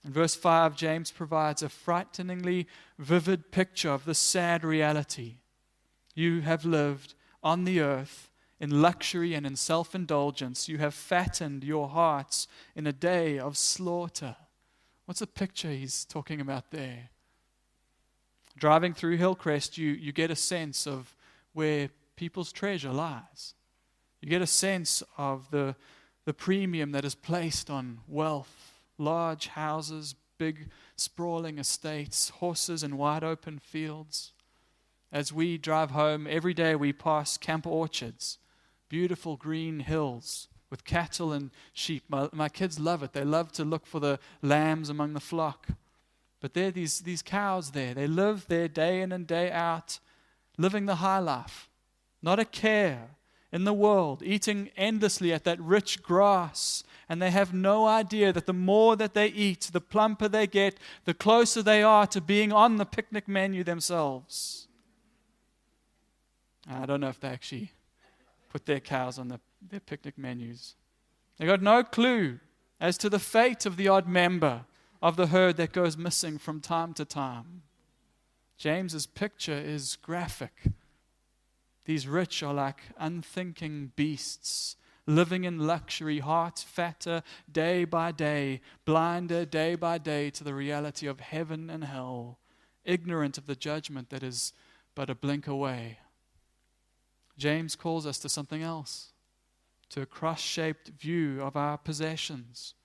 In 0.03 0.11
verse 0.11 0.35
5, 0.35 0.75
James 0.75 1.11
provides 1.11 1.63
a 1.63 1.69
frighteningly 1.69 2.67
vivid 2.97 3.53
picture 3.53 3.91
of 3.91 4.03
the 4.03 4.13
sad 4.13 4.65
reality. 4.65 5.35
You 6.13 6.41
have 6.41 6.65
lived 6.65 7.13
on 7.41 7.63
the 7.63 7.79
earth 7.79 8.28
in 8.59 8.81
luxury 8.81 9.33
and 9.33 9.45
in 9.45 9.55
self 9.55 9.95
indulgence. 9.95 10.67
You 10.67 10.79
have 10.79 10.93
fattened 10.93 11.63
your 11.63 11.89
hearts 11.89 12.47
in 12.75 12.85
a 12.87 12.93
day 12.93 13.39
of 13.39 13.57
slaughter. 13.57 14.35
What's 15.05 15.21
the 15.21 15.27
picture 15.27 15.71
he's 15.71 16.05
talking 16.05 16.41
about 16.41 16.71
there? 16.71 17.09
Driving 18.57 18.93
through 18.93 19.17
Hillcrest, 19.17 19.77
you, 19.77 19.91
you 19.91 20.11
get 20.11 20.29
a 20.29 20.35
sense 20.35 20.85
of 20.85 21.15
where 21.53 21.89
people's 22.15 22.51
treasure 22.51 22.91
lies. 22.91 23.53
You 24.21 24.29
get 24.29 24.41
a 24.41 24.47
sense 24.47 25.01
of 25.17 25.49
the, 25.49 25.75
the 26.25 26.33
premium 26.33 26.91
that 26.91 27.05
is 27.05 27.15
placed 27.15 27.69
on 27.69 27.99
wealth, 28.07 28.81
large 28.97 29.47
houses, 29.47 30.13
big 30.37 30.69
sprawling 30.97 31.57
estates, 31.57 32.29
horses 32.29 32.83
in 32.83 32.97
wide 32.97 33.23
open 33.23 33.59
fields. 33.59 34.33
As 35.11 35.31
we 35.31 35.57
drive 35.57 35.91
home, 35.91 36.27
every 36.29 36.53
day 36.53 36.75
we 36.75 36.91
pass 36.91 37.37
camp 37.37 37.65
orchards 37.65 38.37
beautiful 38.89 39.37
green 39.37 39.81
hills 39.81 40.47
with 40.69 40.83
cattle 40.83 41.31
and 41.31 41.51
sheep. 41.73 42.03
My, 42.09 42.29
my 42.31 42.49
kids 42.49 42.79
love 42.79 43.01
it. 43.03 43.13
They 43.13 43.23
love 43.23 43.51
to 43.53 43.63
look 43.63 43.85
for 43.85 43.99
the 43.99 44.19
lambs 44.41 44.89
among 44.89 45.13
the 45.13 45.19
flock. 45.19 45.67
But 46.41 46.53
there 46.53 46.67
are 46.67 46.71
these, 46.71 47.01
these 47.01 47.21
cows 47.21 47.71
there. 47.71 47.93
They 47.93 48.07
live 48.07 48.47
there 48.47 48.67
day 48.67 49.01
in 49.01 49.11
and 49.11 49.25
day 49.27 49.51
out, 49.51 49.99
living 50.57 50.85
the 50.85 50.95
high 50.95 51.19
life, 51.19 51.69
not 52.21 52.39
a 52.39 52.45
care 52.45 53.09
in 53.51 53.63
the 53.63 53.73
world, 53.73 54.21
eating 54.23 54.69
endlessly 54.77 55.33
at 55.33 55.43
that 55.43 55.59
rich 55.59 56.03
grass. 56.03 56.83
And 57.09 57.21
they 57.21 57.31
have 57.31 57.53
no 57.53 57.87
idea 57.87 58.31
that 58.31 58.45
the 58.45 58.53
more 58.53 58.95
that 58.95 59.15
they 59.15 59.27
eat, 59.27 59.69
the 59.73 59.81
plumper 59.81 60.27
they 60.27 60.45
get, 60.47 60.77
the 61.05 61.13
closer 61.13 61.63
they 61.63 61.81
are 61.81 62.05
to 62.07 62.21
being 62.21 62.53
on 62.53 62.77
the 62.77 62.85
picnic 62.85 63.27
menu 63.27 63.63
themselves. 63.63 64.67
I 66.69 66.85
don't 66.85 67.01
know 67.01 67.09
if 67.09 67.19
they 67.19 67.29
actually 67.29 67.71
put 68.49 68.65
their 68.65 68.79
cows 68.79 69.17
on 69.17 69.29
the, 69.29 69.39
their 69.61 69.79
picnic 69.79 70.17
menus. 70.17 70.75
They 71.37 71.45
got 71.45 71.61
no 71.61 71.83
clue 71.83 72.39
as 72.79 72.97
to 72.97 73.09
the 73.09 73.19
fate 73.19 73.65
of 73.65 73.77
the 73.77 73.87
odd 73.87 74.07
member 74.07 74.65
of 75.01 75.15
the 75.15 75.27
herd 75.27 75.57
that 75.57 75.71
goes 75.71 75.97
missing 75.97 76.37
from 76.37 76.59
time 76.59 76.93
to 76.93 77.05
time. 77.05 77.61
James's 78.57 79.05
picture 79.05 79.57
is 79.57 79.95
graphic. 79.95 80.63
These 81.85 82.07
rich 82.07 82.43
are 82.43 82.53
like 82.53 82.81
unthinking 82.97 83.93
beasts, 83.95 84.75
living 85.07 85.45
in 85.45 85.65
luxury, 85.65 86.19
hearts 86.19 86.61
fatter 86.61 87.23
day 87.51 87.85
by 87.85 88.11
day, 88.11 88.61
blinder 88.85 89.45
day 89.45 89.75
by 89.75 89.97
day 89.97 90.29
to 90.31 90.43
the 90.43 90.53
reality 90.53 91.07
of 91.07 91.19
heaven 91.21 91.69
and 91.69 91.85
hell, 91.85 92.39
ignorant 92.83 93.37
of 93.37 93.45
the 93.45 93.55
judgment 93.55 94.09
that 94.09 94.23
is 94.23 94.53
but 94.93 95.09
a 95.09 95.15
blink 95.15 95.47
away. 95.47 95.99
James 97.39 97.75
calls 97.75 98.05
us 98.05 98.19
to 98.19 98.29
something 98.29 98.61
else, 98.61 99.13
to 99.89 100.01
a 100.01 100.05
cross 100.05 100.41
shaped 100.41 100.89
view 100.89 101.41
of 101.41 101.55
our 101.55 101.77
possessions. 101.77 102.75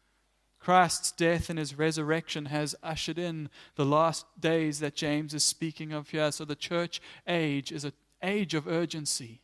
Christ's 0.58 1.12
death 1.12 1.50
and 1.50 1.58
his 1.58 1.76
resurrection 1.76 2.46
has 2.46 2.74
ushered 2.82 3.18
in 3.18 3.50
the 3.74 3.84
last 3.84 4.24
days 4.40 4.80
that 4.80 4.94
James 4.94 5.34
is 5.34 5.44
speaking 5.44 5.92
of 5.92 6.08
here. 6.08 6.32
So 6.32 6.46
the 6.46 6.54
church 6.54 7.02
age 7.28 7.70
is 7.70 7.84
an 7.84 7.92
age 8.22 8.54
of 8.54 8.66
urgency. 8.66 9.42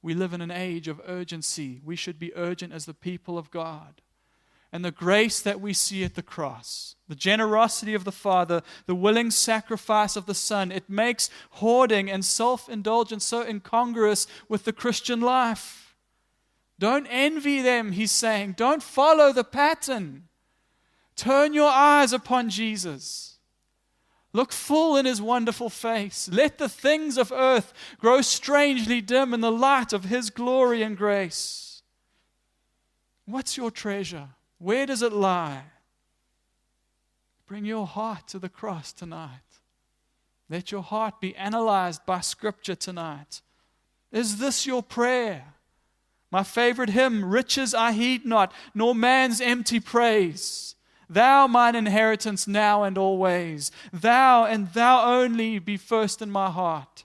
We 0.00 0.14
live 0.14 0.32
in 0.32 0.40
an 0.40 0.50
age 0.50 0.88
of 0.88 1.02
urgency. 1.06 1.82
We 1.84 1.96
should 1.96 2.18
be 2.18 2.34
urgent 2.34 2.72
as 2.72 2.86
the 2.86 2.94
people 2.94 3.36
of 3.36 3.50
God. 3.50 4.00
And 4.72 4.84
the 4.84 4.90
grace 4.90 5.40
that 5.40 5.60
we 5.60 5.72
see 5.72 6.04
at 6.04 6.14
the 6.14 6.22
cross, 6.22 6.96
the 7.08 7.14
generosity 7.14 7.94
of 7.94 8.04
the 8.04 8.12
Father, 8.12 8.62
the 8.86 8.94
willing 8.94 9.30
sacrifice 9.30 10.16
of 10.16 10.26
the 10.26 10.34
Son, 10.34 10.72
it 10.72 10.90
makes 10.90 11.30
hoarding 11.50 12.10
and 12.10 12.24
self 12.24 12.68
indulgence 12.68 13.24
so 13.24 13.42
incongruous 13.46 14.26
with 14.48 14.64
the 14.64 14.72
Christian 14.72 15.20
life. 15.20 15.94
Don't 16.78 17.06
envy 17.06 17.62
them, 17.62 17.92
he's 17.92 18.12
saying. 18.12 18.54
Don't 18.56 18.82
follow 18.82 19.32
the 19.32 19.44
pattern. 19.44 20.24
Turn 21.14 21.54
your 21.54 21.70
eyes 21.70 22.12
upon 22.12 22.50
Jesus. 22.50 23.38
Look 24.34 24.52
full 24.52 24.98
in 24.98 25.06
his 25.06 25.22
wonderful 25.22 25.70
face. 25.70 26.28
Let 26.30 26.58
the 26.58 26.68
things 26.68 27.16
of 27.16 27.32
earth 27.32 27.72
grow 27.98 28.20
strangely 28.20 29.00
dim 29.00 29.32
in 29.32 29.40
the 29.40 29.50
light 29.50 29.94
of 29.94 30.04
his 30.04 30.28
glory 30.28 30.82
and 30.82 30.94
grace. 30.94 31.82
What's 33.24 33.56
your 33.56 33.70
treasure? 33.70 34.28
Where 34.58 34.86
does 34.86 35.02
it 35.02 35.12
lie? 35.12 35.62
Bring 37.46 37.64
your 37.64 37.86
heart 37.86 38.26
to 38.28 38.38
the 38.38 38.48
cross 38.48 38.92
tonight. 38.92 39.30
Let 40.48 40.70
your 40.70 40.82
heart 40.82 41.20
be 41.20 41.34
analyzed 41.36 42.06
by 42.06 42.20
Scripture 42.20 42.74
tonight. 42.74 43.40
Is 44.12 44.38
this 44.38 44.66
your 44.66 44.82
prayer? 44.82 45.54
My 46.30 46.42
favorite 46.42 46.90
hymn, 46.90 47.24
Riches 47.24 47.74
I 47.74 47.92
heed 47.92 48.24
not, 48.24 48.52
nor 48.74 48.94
man's 48.94 49.40
empty 49.40 49.80
praise. 49.80 50.74
Thou 51.08 51.46
mine 51.46 51.74
inheritance 51.74 52.46
now 52.46 52.82
and 52.82 52.98
always. 52.98 53.70
Thou 53.92 54.44
and 54.44 54.72
thou 54.72 55.20
only 55.20 55.58
be 55.58 55.76
first 55.76 56.20
in 56.20 56.30
my 56.30 56.50
heart. 56.50 57.04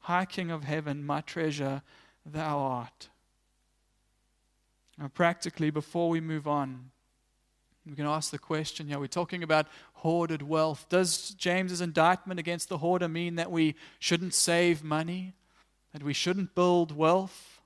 High 0.00 0.24
King 0.24 0.50
of 0.50 0.64
heaven, 0.64 1.04
my 1.04 1.20
treasure, 1.20 1.82
thou 2.24 2.58
art. 2.58 3.09
Now, 5.00 5.08
practically, 5.08 5.70
before 5.70 6.10
we 6.10 6.20
move 6.20 6.46
on, 6.46 6.90
we 7.86 7.96
can 7.96 8.04
ask 8.04 8.30
the 8.30 8.38
question 8.38 8.86
yeah, 8.86 8.98
we're 8.98 9.06
talking 9.06 9.42
about 9.42 9.66
hoarded 9.94 10.42
wealth. 10.42 10.84
Does 10.90 11.30
James's 11.30 11.80
indictment 11.80 12.38
against 12.38 12.68
the 12.68 12.78
hoarder 12.78 13.08
mean 13.08 13.36
that 13.36 13.50
we 13.50 13.76
shouldn't 13.98 14.34
save 14.34 14.84
money? 14.84 15.32
That 15.94 16.02
we 16.02 16.12
shouldn't 16.12 16.54
build 16.54 16.94
wealth? 16.94 17.62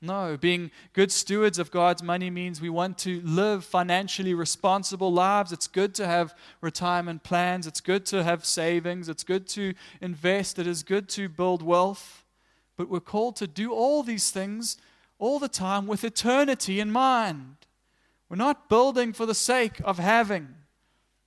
No, 0.00 0.36
being 0.36 0.70
good 0.92 1.10
stewards 1.10 1.58
of 1.58 1.72
God's 1.72 2.04
money 2.04 2.30
means 2.30 2.60
we 2.60 2.70
want 2.70 2.98
to 2.98 3.20
live 3.22 3.64
financially 3.64 4.32
responsible 4.32 5.12
lives. 5.12 5.50
It's 5.50 5.66
good 5.66 5.92
to 5.96 6.06
have 6.06 6.36
retirement 6.60 7.24
plans. 7.24 7.66
It's 7.66 7.80
good 7.80 8.06
to 8.06 8.22
have 8.22 8.44
savings. 8.44 9.08
It's 9.08 9.24
good 9.24 9.48
to 9.48 9.74
invest. 10.00 10.60
It 10.60 10.68
is 10.68 10.84
good 10.84 11.08
to 11.10 11.28
build 11.28 11.62
wealth. 11.62 12.24
But 12.76 12.88
we're 12.88 13.00
called 13.00 13.34
to 13.36 13.48
do 13.48 13.72
all 13.72 14.04
these 14.04 14.30
things 14.30 14.76
all 15.18 15.38
the 15.38 15.48
time 15.48 15.86
with 15.86 16.04
eternity 16.04 16.80
in 16.80 16.90
mind. 16.90 17.56
We're 18.28 18.36
not 18.36 18.68
building 18.68 19.12
for 19.12 19.26
the 19.26 19.34
sake 19.34 19.80
of 19.84 19.98
having. 19.98 20.48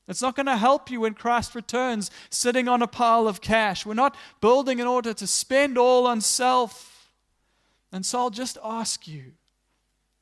It's 0.07 0.21
not 0.21 0.35
going 0.35 0.45
to 0.45 0.57
help 0.57 0.89
you 0.89 1.01
when 1.01 1.13
Christ 1.13 1.53
returns 1.53 2.09
sitting 2.29 2.67
on 2.67 2.81
a 2.81 2.87
pile 2.87 3.27
of 3.27 3.41
cash. 3.41 3.85
We're 3.85 3.93
not 3.93 4.15
building 4.39 4.79
in 4.79 4.87
order 4.87 5.13
to 5.13 5.27
spend 5.27 5.77
all 5.77 6.07
on 6.07 6.21
self. 6.21 7.11
And 7.91 8.05
so 8.05 8.19
I'll 8.19 8.29
just 8.29 8.57
ask 8.63 9.07
you, 9.07 9.33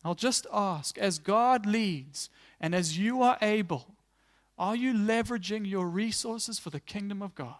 I'll 0.03 0.15
just 0.15 0.47
ask, 0.51 0.97
as 0.97 1.19
God 1.19 1.65
leads 1.65 2.29
and 2.59 2.73
as 2.73 2.97
you 2.97 3.21
are 3.21 3.37
able, 3.41 3.95
are 4.57 4.75
you 4.75 4.93
leveraging 4.93 5.69
your 5.69 5.87
resources 5.87 6.59
for 6.59 6.69
the 6.69 6.79
kingdom 6.79 7.21
of 7.21 7.35
God? 7.35 7.55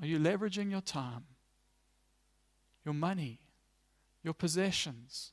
Are 0.00 0.06
you 0.06 0.18
leveraging 0.18 0.70
your 0.70 0.80
time, 0.80 1.24
your 2.84 2.94
money, 2.94 3.38
your 4.22 4.34
possessions? 4.34 5.32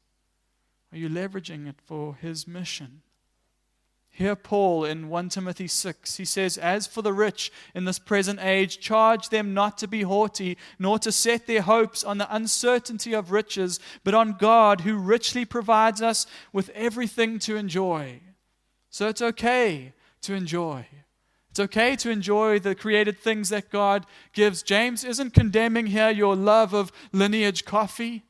Are 0.91 0.97
you 0.97 1.09
leveraging 1.09 1.67
it 1.67 1.81
for 1.83 2.15
His 2.15 2.47
mission? 2.47 3.01
Here, 4.09 4.35
Paul 4.35 4.83
in 4.83 5.09
1 5.09 5.29
Timothy 5.29 5.67
6, 5.67 6.17
he 6.17 6.25
says, 6.25 6.57
As 6.57 6.87
for 6.87 7.03
the 7.03 7.13
rich 7.13 7.51
in 7.75 7.85
this 7.85 7.99
present 7.99 8.39
age, 8.41 8.79
charge 8.79 9.29
them 9.29 9.53
not 9.53 9.77
to 9.77 9.87
be 9.87 10.01
haughty, 10.01 10.57
nor 10.79 10.97
to 10.99 11.11
set 11.11 11.45
their 11.45 11.61
hopes 11.61 12.03
on 12.03 12.17
the 12.17 12.35
uncertainty 12.35 13.13
of 13.13 13.29
riches, 13.29 13.79
but 14.03 14.15
on 14.15 14.35
God, 14.39 14.81
who 14.81 14.97
richly 14.97 15.45
provides 15.45 16.01
us 16.01 16.25
with 16.51 16.69
everything 16.69 17.37
to 17.39 17.57
enjoy. 17.57 18.21
So 18.89 19.07
it's 19.07 19.21
okay 19.21 19.93
to 20.21 20.33
enjoy. 20.33 20.87
It's 21.51 21.59
okay 21.59 21.95
to 21.97 22.09
enjoy 22.09 22.57
the 22.57 22.73
created 22.73 23.19
things 23.19 23.49
that 23.49 23.69
God 23.69 24.07
gives. 24.33 24.63
James 24.63 25.03
isn't 25.03 25.35
condemning 25.35 25.87
here 25.87 26.09
your 26.09 26.35
love 26.35 26.73
of 26.73 26.91
lineage 27.11 27.65
coffee. 27.65 28.23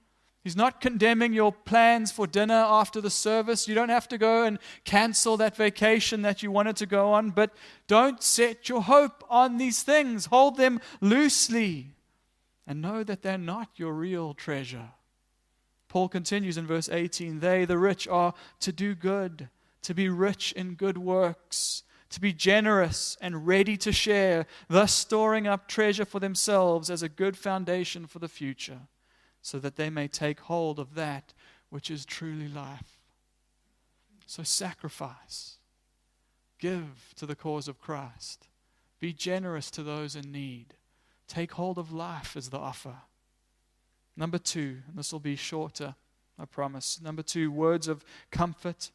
He's 0.48 0.56
not 0.56 0.80
condemning 0.80 1.34
your 1.34 1.52
plans 1.52 2.10
for 2.10 2.26
dinner 2.26 2.54
after 2.54 3.02
the 3.02 3.10
service. 3.10 3.68
You 3.68 3.76
don't 3.76 3.90
have 3.90 4.08
to 4.08 4.18
go 4.18 4.46
and 4.46 4.60
cancel 4.86 5.36
that 5.36 5.58
vacation 5.58 6.22
that 6.22 6.42
you 6.42 6.52
wanted 6.52 6.78
to 6.78 6.86
go 6.86 7.12
on, 7.12 7.32
but 7.32 7.52
don't 7.86 8.24
set 8.24 8.70
your 8.70 8.82
hope 8.82 9.26
on 9.30 9.58
these 9.58 9.84
things. 9.84 10.28
Hold 10.28 10.56
them 10.56 10.80
loosely 11.02 11.88
and 12.66 12.82
know 12.82 13.04
that 13.04 13.24
they're 13.24 13.38
not 13.38 13.72
your 13.76 13.92
real 13.92 14.34
treasure. 14.34 14.92
Paul 15.90 16.08
continues 16.08 16.58
in 16.58 16.66
verse 16.66 16.88
18 16.88 17.42
They, 17.42 17.66
the 17.66 17.78
rich, 17.78 18.08
are 18.08 18.34
to 18.62 18.72
do 18.72 18.96
good, 18.96 19.50
to 19.82 19.94
be 19.94 20.08
rich 20.08 20.54
in 20.54 20.76
good 20.76 20.98
works, 20.98 21.84
to 22.12 22.22
be 22.22 22.32
generous 22.32 23.18
and 23.20 23.46
ready 23.46 23.76
to 23.76 23.92
share, 23.92 24.46
thus 24.70 24.94
storing 24.94 25.46
up 25.46 25.68
treasure 25.68 26.06
for 26.06 26.22
themselves 26.22 26.90
as 26.90 27.04
a 27.04 27.10
good 27.10 27.36
foundation 27.36 28.08
for 28.08 28.20
the 28.20 28.30
future 28.30 28.80
so 29.48 29.60
that 29.60 29.78
they 29.78 29.90
may 29.90 30.10
take 30.10 30.42
hold 30.42 30.78
of 30.78 30.94
that 30.96 31.34
which 31.70 31.90
is 31.90 32.04
truly 32.06 32.50
life. 32.50 32.98
So 34.26 34.44
sacrifice, 34.44 35.60
give 36.60 37.14
to 37.16 37.26
the 37.26 37.34
cause 37.34 37.70
of 37.70 37.80
Christ, 37.80 38.50
be 39.00 39.14
generous 39.14 39.72
to 39.72 39.84
those 39.84 40.18
in 40.18 40.34
need, 40.34 40.74
take 41.30 41.54
hold 41.54 41.78
of 41.78 41.94
life 41.94 42.36
as 42.36 42.50
the 42.50 42.58
offer. 42.58 42.96
Number 44.18 44.38
two, 44.38 44.80
and 44.86 44.98
this 44.98 45.14
will 45.14 45.22
be 45.22 45.38
shorter, 45.38 45.96
I 46.38 46.44
promise. 46.44 47.00
Number 47.02 47.22
two, 47.24 47.50
words 47.50 47.88
of 47.88 48.04
comfort. 48.32 48.92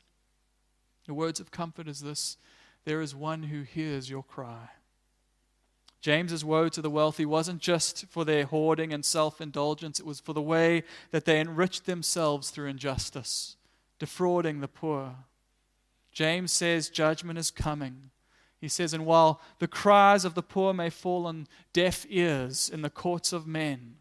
The 1.07 1.15
words 1.15 1.41
of 1.41 1.51
comfort 1.51 1.88
is 1.88 2.01
this 2.01 2.37
there 2.85 3.01
is 3.01 3.15
one 3.15 3.45
who 3.45 3.62
hears 3.62 4.11
your 4.11 4.23
cry. 4.23 4.69
James's 6.03 6.45
woe 6.45 6.69
to 6.69 6.83
the 6.83 6.91
wealthy 6.91 7.25
wasn't 7.25 7.61
just 7.61 8.07
for 8.11 8.25
their 8.25 8.45
hoarding 8.45 8.93
and 8.93 9.05
self 9.05 9.41
indulgence, 9.41 10.01
it 10.01 10.05
was 10.05 10.19
for 10.19 10.35
the 10.35 10.43
way 10.43 10.83
that 11.12 11.25
they 11.25 11.41
enriched 11.41 11.87
themselves 11.87 12.51
through 12.51 12.67
injustice, 12.67 13.57
defrauding 14.01 14.61
the 14.61 14.69
poor. 14.69 15.15
James 16.11 16.51
says 16.51 16.91
judgment 16.91 17.38
is 17.38 17.53
coming. 17.53 18.11
He 18.61 18.69
says, 18.69 18.93
And 18.93 19.07
while 19.07 19.41
the 19.61 19.69
cries 19.69 20.25
of 20.25 20.35
the 20.35 20.43
poor 20.43 20.75
may 20.75 20.91
fall 20.91 21.27
on 21.27 21.47
deaf 21.73 22.05
ears 22.11 22.69
in 22.69 22.83
the 22.83 22.91
courts 22.91 23.33
of 23.33 23.47
men, 23.47 23.95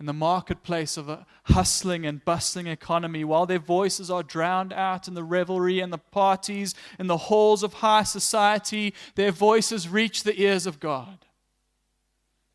in 0.00 0.06
the 0.06 0.12
marketplace 0.12 0.96
of 0.96 1.08
a 1.08 1.26
hustling 1.44 2.04
and 2.04 2.24
bustling 2.24 2.66
economy, 2.66 3.24
while 3.24 3.46
their 3.46 3.58
voices 3.58 4.10
are 4.10 4.22
drowned 4.22 4.72
out 4.72 5.06
in 5.06 5.14
the 5.14 5.22
revelry 5.22 5.80
and 5.80 5.92
the 5.92 5.98
parties 5.98 6.74
in 6.98 7.06
the 7.06 7.16
halls 7.16 7.62
of 7.62 7.74
high 7.74 8.02
society, 8.02 8.94
their 9.14 9.30
voices 9.30 9.88
reach 9.88 10.24
the 10.24 10.40
ears 10.40 10.66
of 10.66 10.80
God. 10.80 11.26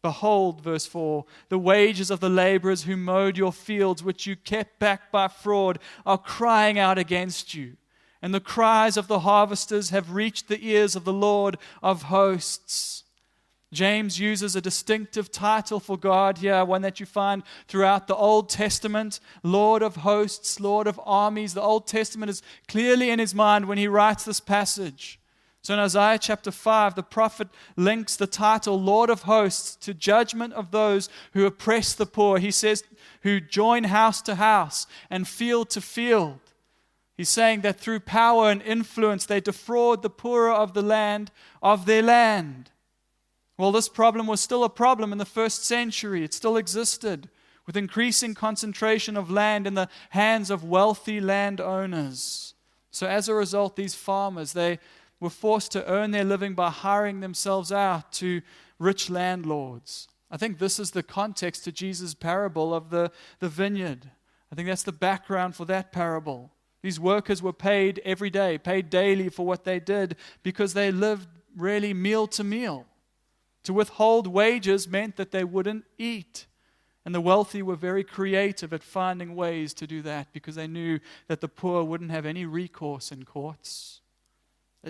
Behold, 0.02 0.62
verse 0.62 0.86
4 0.86 1.26
the 1.50 1.58
wages 1.58 2.12
of 2.12 2.20
the 2.20 2.30
laborers 2.30 2.84
who 2.84 2.96
mowed 2.96 3.38
your 3.38 3.52
fields, 3.52 4.04
which 4.04 4.28
you 4.28 4.36
kept 4.36 4.80
back 4.80 5.12
by 5.12 5.28
fraud, 5.28 5.80
are 6.06 6.18
crying 6.18 6.78
out 6.78 6.98
against 6.98 7.54
you. 7.54 7.78
And 8.22 8.34
the 8.34 8.40
cries 8.40 8.98
of 8.98 9.08
the 9.08 9.20
harvesters 9.20 9.90
have 9.92 10.12
reached 10.12 10.48
the 10.48 10.66
ears 10.66 10.96
of 10.96 11.04
the 11.04 11.14
Lord 11.14 11.58
of 11.84 12.04
hosts. 12.04 13.04
James 13.74 14.18
uses 14.18 14.56
a 14.56 14.62
distinctive 14.62 15.30
title 15.30 15.80
for 15.80 15.98
God 15.98 16.38
here, 16.38 16.64
one 16.64 16.84
that 16.84 17.00
you 17.02 17.06
find 17.06 17.44
throughout 17.68 18.08
the 18.08 18.16
Old 18.16 18.50
Testament 18.50 19.20
Lord 19.44 19.84
of 19.84 19.98
hosts, 19.98 20.60
Lord 20.60 20.88
of 20.88 21.00
armies. 21.04 21.54
The 21.54 21.62
Old 21.62 21.86
Testament 21.86 22.30
is 22.30 22.42
clearly 22.68 23.10
in 23.10 23.20
his 23.20 23.36
mind 23.36 23.66
when 23.66 23.78
he 23.78 23.88
writes 23.88 24.24
this 24.24 24.40
passage. 24.40 25.20
So 25.64 25.74
in 25.74 25.82
Isaiah 25.82 26.18
chapter 26.18 26.50
5, 26.50 26.96
the 26.96 27.04
prophet 27.04 27.50
links 27.76 28.16
the 28.16 28.26
title 28.26 28.82
Lord 28.82 29.10
of 29.10 29.24
hosts 29.24 29.76
to 29.86 29.94
judgment 29.94 30.54
of 30.54 30.72
those 30.72 31.10
who 31.34 31.46
oppress 31.46 31.94
the 31.94 32.06
poor. 32.06 32.38
He 32.38 32.52
says, 32.52 32.86
who 33.24 33.42
join 33.42 33.84
house 33.84 34.22
to 34.22 34.36
house 34.36 34.88
and 35.10 35.28
field 35.28 35.70
to 35.72 35.82
field. 35.82 36.40
He's 37.18 37.28
saying 37.28 37.62
that 37.62 37.82
through 37.82 38.02
power 38.02 38.50
and 38.50 38.62
influence, 38.62 39.26
they 39.26 39.42
defraud 39.42 40.04
the 40.04 40.10
poorer 40.10 40.54
of 40.54 40.74
the 40.74 40.84
land 40.84 41.32
of 41.62 41.86
their 41.86 42.04
land. 42.04 42.72
Well, 43.58 43.72
this 43.72 43.90
problem 43.90 44.28
was 44.28 44.40
still 44.40 44.64
a 44.64 44.70
problem 44.70 45.12
in 45.12 45.18
the 45.18 45.26
first 45.26 45.66
century. 45.66 46.24
It 46.24 46.34
still 46.34 46.58
existed 46.58 47.30
with 47.66 47.76
increasing 47.76 48.34
concentration 48.34 49.18
of 49.18 49.32
land 49.32 49.68
in 49.68 49.74
the 49.74 49.90
hands 50.12 50.50
of 50.50 50.64
wealthy 50.64 51.20
landowners. 51.20 52.54
So 52.92 53.08
as 53.08 53.28
a 53.28 53.34
result, 53.34 53.76
these 53.76 53.96
farmers, 53.96 54.54
they 54.54 54.80
were 55.20 55.30
forced 55.30 55.72
to 55.74 55.86
earn 55.92 56.12
their 56.12 56.24
living 56.24 56.54
by 56.54 56.70
hiring 56.70 57.20
themselves 57.20 57.72
out 57.72 58.12
to 58.14 58.42
rich 58.80 59.10
landlords. 59.10 60.08
I 60.30 60.38
think 60.38 60.60
this 60.60 60.80
is 60.80 60.92
the 60.92 61.04
context 61.04 61.64
to 61.64 61.72
Jesus' 61.72 62.14
parable 62.14 62.74
of 62.74 62.90
the, 62.90 63.12
the 63.40 63.50
vineyard. 63.50 64.12
I 64.52 64.56
think 64.56 64.68
that's 64.68 64.84
the 64.84 64.92
background 64.92 65.56
for 65.56 65.66
that 65.66 65.92
parable. 65.92 66.52
These 66.84 67.00
workers 67.00 67.42
were 67.42 67.54
paid 67.54 68.02
every 68.06 68.30
day, 68.30 68.58
paid 68.58 68.90
daily 68.90 69.30
for 69.30 69.46
what 69.46 69.64
they 69.64 69.80
did 69.80 70.16
because 70.44 70.74
they 70.74 70.92
lived 70.92 71.28
really 71.56 71.94
meal 71.94 72.28
to 72.28 72.44
meal. 72.44 72.86
To 73.68 73.74
withhold 73.74 74.28
wages 74.28 74.88
meant 74.88 75.18
that 75.18 75.32
they 75.32 75.44
wouldn't 75.44 75.84
eat. 75.98 76.46
And 77.04 77.14
the 77.14 77.20
wealthy 77.20 77.62
were 77.62 77.76
very 77.76 78.02
creative 78.02 78.72
at 78.72 78.82
finding 78.82 79.36
ways 79.36 79.74
to 79.74 79.86
do 79.86 80.02
that 80.04 80.32
because 80.32 80.56
they 80.56 80.68
knew 80.68 81.02
that 81.28 81.42
the 81.42 81.50
poor 81.50 81.84
wouldn't 81.84 82.12
have 82.12 82.26
any 82.26 82.46
recourse 82.46 83.12
in 83.12 83.26
courts. 83.26 84.00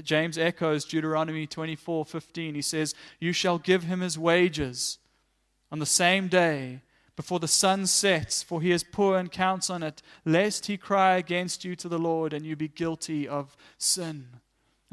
James 0.04 0.38
echoes 0.38 0.86
Deuteronomy 0.86 1.48
24:15. 1.48 2.54
He 2.54 2.62
says, 2.62 2.94
"You 3.20 3.34
shall 3.34 3.58
give 3.58 3.82
him 3.82 4.02
his 4.02 4.16
wages 4.16 5.00
on 5.72 5.80
the 5.80 5.88
same 5.88 6.28
day 6.28 6.84
before 7.16 7.40
the 7.40 7.48
sun 7.48 7.88
sets, 7.88 8.44
for 8.44 8.62
he 8.62 8.70
is 8.70 8.84
poor 8.84 9.18
and 9.18 9.32
counts 9.32 9.72
on 9.72 9.82
it, 9.82 10.04
lest 10.24 10.68
he 10.68 10.78
cry 10.78 11.18
against 11.18 11.66
you 11.66 11.76
to 11.78 11.90
the 11.90 11.98
Lord 11.98 12.32
and 12.32 12.46
you 12.46 12.56
be 12.56 12.68
guilty 12.68 13.28
of 13.28 13.58
sin." 13.80 14.40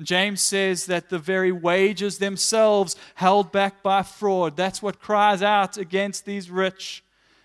James 0.02 0.42
says 0.42 0.86
that 0.86 1.08
the 1.08 1.18
very 1.18 1.52
wages 1.52 2.18
themselves 2.18 2.96
held 3.14 3.52
back 3.52 3.82
by 3.82 4.02
fraud, 4.02 4.56
that's 4.56 4.82
what 4.82 5.00
cries 5.00 5.42
out 5.42 5.78
against 5.78 6.24
these 6.24 6.50
rich. 6.50 7.04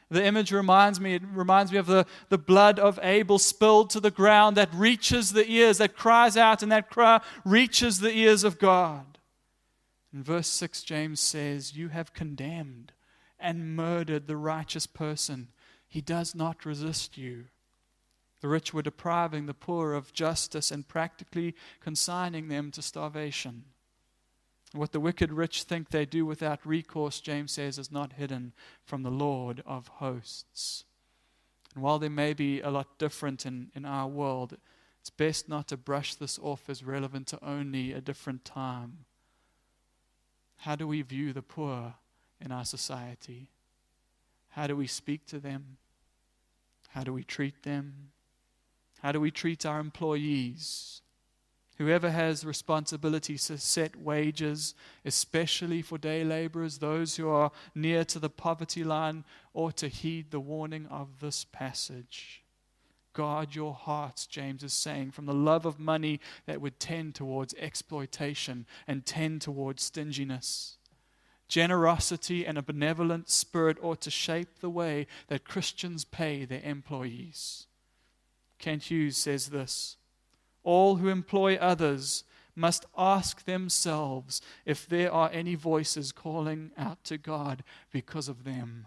The 0.09 0.25
image 0.25 0.51
reminds 0.51 0.99
me, 0.99 1.13
it 1.13 1.21
reminds 1.31 1.71
me 1.71 1.77
of 1.77 1.85
the, 1.85 2.07
the 2.29 2.39
blood 2.39 2.79
of 2.79 2.99
Abel 3.03 3.37
spilled 3.37 3.91
to 3.91 3.99
the 3.99 4.09
ground 4.09 4.57
that 4.57 4.73
reaches 4.73 5.31
the 5.31 5.47
ears, 5.47 5.77
that 5.77 5.95
cries 5.95 6.35
out, 6.35 6.63
and 6.63 6.71
that 6.71 6.89
cry 6.89 7.21
reaches 7.45 7.99
the 7.99 8.11
ears 8.11 8.43
of 8.43 8.57
God. 8.57 9.19
In 10.11 10.23
verse 10.23 10.47
6, 10.47 10.81
James 10.81 11.19
says, 11.19 11.77
You 11.77 11.89
have 11.89 12.13
condemned 12.13 12.93
and 13.39 13.75
murdered 13.75 14.25
the 14.25 14.37
righteous 14.37 14.87
person. 14.87 15.49
He 15.87 16.01
does 16.01 16.33
not 16.33 16.65
resist 16.65 17.15
you. 17.15 17.45
The 18.41 18.47
rich 18.47 18.73
were 18.73 18.81
depriving 18.81 19.45
the 19.45 19.53
poor 19.53 19.93
of 19.93 20.13
justice 20.13 20.71
and 20.71 20.87
practically 20.87 21.55
consigning 21.81 22.47
them 22.47 22.71
to 22.71 22.81
starvation. 22.81 23.65
What 24.71 24.91
the 24.91 24.99
wicked 24.99 25.31
rich 25.31 25.63
think 25.63 25.89
they 25.89 26.05
do 26.05 26.25
without 26.25 26.65
recourse, 26.65 27.19
James 27.19 27.53
says, 27.53 27.77
is 27.77 27.91
not 27.91 28.13
hidden 28.13 28.53
from 28.83 29.03
the 29.03 29.09
Lord 29.09 29.63
of 29.65 29.87
hosts. 29.87 30.85
And 31.73 31.83
while 31.83 31.99
there 31.99 32.09
may 32.09 32.33
be 32.33 32.61
a 32.61 32.69
lot 32.69 32.97
different 32.97 33.45
in, 33.45 33.71
in 33.75 33.83
our 33.83 34.07
world, 34.07 34.57
it's 35.01 35.09
best 35.09 35.49
not 35.49 35.67
to 35.69 35.77
brush 35.77 36.15
this 36.15 36.39
off 36.39 36.69
as 36.69 36.83
relevant 36.83 37.27
to 37.27 37.43
only 37.43 37.93
a 37.93 38.01
different 38.01 38.45
time. 38.45 39.05
How 40.57 40.75
do 40.75 40.87
we 40.87 41.01
view 41.01 41.33
the 41.33 41.41
poor 41.41 41.95
in 42.39 42.51
our 42.51 42.65
society? 42.65 43.49
How 44.49 44.67
do 44.67 44.75
we 44.75 44.87
speak 44.87 45.25
to 45.27 45.39
them? 45.39 45.77
How 46.89 47.03
do 47.03 47.13
we 47.13 47.23
treat 47.23 47.63
them? 47.63 48.11
How 49.01 49.11
do 49.11 49.19
we 49.19 49.31
treat 49.31 49.65
our 49.65 49.79
employees? 49.79 51.01
Whoever 51.77 52.11
has 52.11 52.45
responsibility 52.45 53.37
to 53.37 53.57
set 53.57 53.95
wages, 53.95 54.75
especially 55.05 55.81
for 55.81 55.97
day 55.97 56.25
laborers, 56.25 56.79
those 56.79 57.15
who 57.15 57.29
are 57.29 57.51
near 57.73 58.03
to 58.03 58.19
the 58.19 58.29
poverty 58.29 58.83
line, 58.83 59.23
ought 59.53 59.77
to 59.77 59.87
heed 59.87 60.31
the 60.31 60.41
warning 60.41 60.87
of 60.87 61.21
this 61.21 61.45
passage. 61.45 62.43
Guard 63.13 63.55
your 63.55 63.73
hearts, 63.73 64.27
James 64.27 64.61
is 64.61 64.73
saying, 64.73 65.11
from 65.11 65.25
the 65.25 65.33
love 65.33 65.65
of 65.65 65.79
money 65.79 66.19
that 66.45 66.59
would 66.59 66.81
tend 66.81 67.15
towards 67.15 67.55
exploitation 67.55 68.65
and 68.85 69.05
tend 69.05 69.41
towards 69.41 69.81
stinginess. 69.81 70.75
Generosity 71.47 72.45
and 72.45 72.57
a 72.57 72.61
benevolent 72.61 73.29
spirit 73.29 73.77
ought 73.81 74.01
to 74.01 74.11
shape 74.11 74.59
the 74.59 74.69
way 74.69 75.07
that 75.29 75.45
Christians 75.45 76.03
pay 76.03 76.43
their 76.43 76.61
employees. 76.61 77.67
Kent 78.59 78.83
Hughes 78.83 79.17
says 79.17 79.47
this 79.47 79.97
all 80.63 80.97
who 80.97 81.07
employ 81.07 81.55
others 81.55 82.23
must 82.55 82.85
ask 82.97 83.45
themselves 83.45 84.41
if 84.65 84.87
there 84.87 85.11
are 85.11 85.29
any 85.31 85.55
voices 85.55 86.11
calling 86.11 86.71
out 86.77 87.03
to 87.05 87.17
God 87.17 87.63
because 87.91 88.27
of 88.27 88.43
them. 88.43 88.85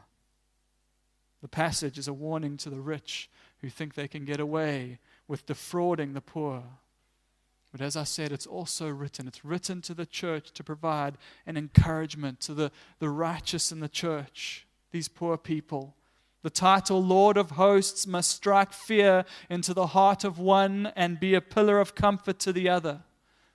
The 1.40 1.48
passage 1.48 1.98
is 1.98 2.06
a 2.06 2.12
warning 2.12 2.56
to 2.58 2.70
the 2.70 2.80
rich 2.80 3.30
who 3.61 3.70
think 3.70 3.94
they 3.94 4.08
can 4.08 4.24
get 4.24 4.38
away 4.38 4.98
with 5.26 5.46
defrauding 5.46 6.12
the 6.12 6.20
poor. 6.20 6.62
But 7.72 7.80
as 7.80 7.96
I 7.96 8.04
said, 8.04 8.30
it's 8.30 8.46
also 8.46 8.88
written. 8.88 9.26
It's 9.26 9.44
written 9.44 9.80
to 9.82 9.94
the 9.94 10.04
church 10.04 10.52
to 10.52 10.62
provide 10.62 11.16
an 11.46 11.56
encouragement 11.56 12.40
to 12.40 12.54
the, 12.54 12.70
the 12.98 13.08
righteous 13.08 13.72
in 13.72 13.80
the 13.80 13.88
church, 13.88 14.66
these 14.90 15.08
poor 15.08 15.38
people. 15.38 15.96
The 16.42 16.50
title 16.50 17.02
Lord 17.02 17.37
of 17.37 17.52
Hosts 17.52 18.07
must 18.07 18.31
strike 18.31 18.72
fear 18.72 19.24
into 19.48 19.72
the 19.72 19.88
heart 19.88 20.24
of 20.24 20.38
one 20.38 20.92
and 20.96 21.20
be 21.20 21.35
a 21.35 21.40
pillar 21.40 21.78
of 21.78 21.94
comfort 21.94 22.40
to 22.40 22.52
the 22.52 22.68
other. 22.68 23.02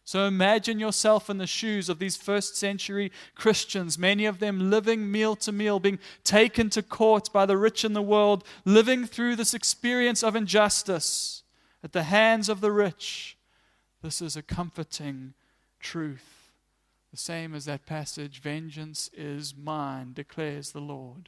So 0.05 0.25
imagine 0.25 0.79
yourself 0.79 1.29
in 1.29 1.37
the 1.37 1.45
shoes 1.45 1.89
of 1.89 1.99
these 1.99 2.15
first 2.15 2.55
century 2.55 3.11
Christians, 3.35 3.99
many 3.99 4.25
of 4.25 4.39
them 4.39 4.69
living 4.69 5.11
meal 5.11 5.35
to 5.35 5.51
meal, 5.51 5.81
being 5.81 5.99
taken 6.23 6.69
to 6.69 6.81
court 6.81 7.29
by 7.33 7.45
the 7.45 7.57
rich 7.57 7.83
in 7.83 7.91
the 7.91 8.01
world, 8.01 8.45
living 8.63 9.05
through 9.05 9.35
this 9.35 9.53
experience 9.53 10.23
of 10.23 10.33
injustice 10.33 11.43
at 11.83 11.91
the 11.91 12.03
hands 12.03 12.47
of 12.47 12.61
the 12.61 12.71
rich. 12.71 13.37
This 14.01 14.21
is 14.21 14.37
a 14.37 14.41
comforting 14.41 15.33
truth. 15.81 16.53
The 17.11 17.17
same 17.17 17.53
as 17.53 17.65
that 17.65 17.85
passage 17.85 18.39
Vengeance 18.41 19.09
is 19.13 19.55
mine, 19.57 20.13
declares 20.13 20.71
the 20.71 20.79
Lord. 20.79 21.27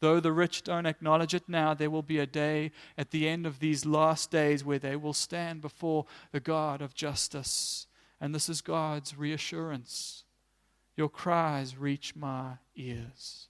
Though 0.00 0.20
the 0.20 0.32
rich 0.32 0.62
don't 0.62 0.86
acknowledge 0.86 1.34
it 1.34 1.48
now, 1.48 1.74
there 1.74 1.90
will 1.90 2.02
be 2.02 2.18
a 2.18 2.26
day 2.26 2.70
at 2.96 3.10
the 3.10 3.28
end 3.28 3.46
of 3.46 3.58
these 3.58 3.84
last 3.84 4.30
days 4.30 4.64
where 4.64 4.78
they 4.78 4.94
will 4.94 5.12
stand 5.12 5.60
before 5.60 6.06
the 6.30 6.40
God 6.40 6.80
of 6.80 6.94
justice. 6.94 7.86
And 8.20 8.34
this 8.34 8.48
is 8.48 8.60
God's 8.60 9.16
reassurance. 9.16 10.24
Your 10.96 11.08
cries 11.08 11.76
reach 11.76 12.14
my 12.14 12.54
ears. 12.76 13.48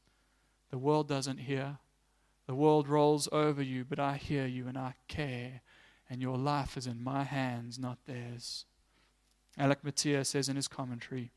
The 0.71 0.79
world 0.79 1.09
doesn't 1.09 1.39
hear. 1.39 1.79
The 2.47 2.55
world 2.55 2.89
rolls 2.89 3.29
over 3.31 3.63
you, 3.63 3.85
but 3.85 3.99
I 3.99 4.17
hear 4.17 4.47
you 4.47 4.69
and 4.69 4.79
I 4.79 4.95
care. 5.07 5.61
And 6.09 6.23
your 6.23 6.39
life 6.39 6.79
is 6.79 6.87
in 6.87 7.03
my 7.03 7.25
hands, 7.25 7.79
not 7.79 7.99
theirs. 8.07 8.65
Alec 9.59 9.85
Motyer 9.85 10.25
says 10.25 10.49
in 10.49 10.57
his 10.57 10.69
commentary 10.69 11.31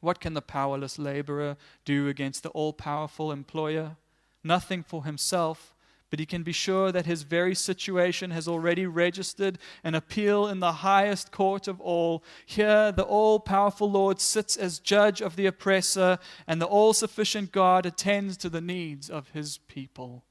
What 0.00 0.20
can 0.20 0.34
the 0.34 0.42
powerless 0.42 0.98
laborer 0.98 1.56
do 1.84 2.06
against 2.06 2.44
the 2.44 2.50
all 2.50 2.72
powerful 2.72 3.32
employer? 3.32 3.96
Nothing 4.44 4.82
for 4.82 5.04
himself, 5.04 5.74
but 6.10 6.18
he 6.18 6.26
can 6.26 6.42
be 6.42 6.52
sure 6.52 6.92
that 6.92 7.06
his 7.06 7.22
very 7.22 7.54
situation 7.54 8.32
has 8.32 8.46
already 8.46 8.84
registered 8.84 9.58
an 9.82 9.94
appeal 9.94 10.46
in 10.46 10.60
the 10.60 10.72
highest 10.72 11.32
court 11.32 11.66
of 11.66 11.80
all. 11.80 12.22
Here, 12.44 12.92
the 12.92 13.02
all 13.02 13.40
powerful 13.40 13.90
Lord 13.90 14.20
sits 14.20 14.58
as 14.58 14.78
judge 14.78 15.22
of 15.22 15.36
the 15.36 15.46
oppressor, 15.46 16.18
and 16.46 16.60
the 16.60 16.66
all 16.66 16.92
sufficient 16.92 17.50
God 17.50 17.86
attends 17.86 18.36
to 18.38 18.50
the 18.50 18.60
needs 18.60 19.08
of 19.08 19.30
his 19.30 19.56
people. 19.56 20.24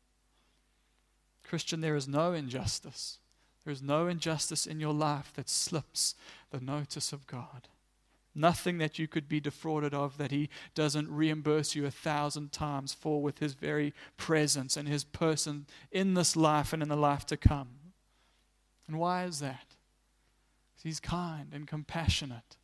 Christian, 1.42 1.82
there 1.82 1.96
is 1.96 2.08
no 2.08 2.34
injustice. 2.34 3.18
There 3.66 3.74
is 3.74 3.82
no 3.82 4.08
injustice 4.08 4.68
in 4.68 4.80
your 4.80 4.94
life 4.94 5.34
that 5.36 5.50
slips 5.50 6.14
the 6.52 6.60
notice 6.60 7.12
of 7.12 7.26
God. 7.26 7.68
Nothing 8.34 8.78
that 8.78 8.98
you 8.98 9.08
could 9.08 9.28
be 9.28 9.40
defrauded 9.40 9.94
of 9.94 10.18
that 10.18 10.32
He 10.32 10.50
doesn't 10.74 11.12
reimburse 11.12 11.76
you 11.76 11.86
a 11.86 11.92
thousand 11.92 12.52
times 12.52 12.94
for 12.94 13.22
with 13.22 13.40
His 13.40 13.54
very 13.54 13.94
presence 14.18 14.78
and 14.78 14.88
His 14.88 15.04
person 15.04 15.66
in 15.92 16.14
this 16.14 16.36
life 16.36 16.72
and 16.72 16.82
in 16.82 16.90
the 16.90 16.96
life 16.96 17.26
to 17.28 17.38
come. 17.38 17.70
And 18.88 18.98
why 18.98 19.26
is 19.26 19.40
that? 19.40 19.76
He's 20.84 21.00
kind 21.00 21.50
and 21.54 21.68
compassionate. 21.68 22.58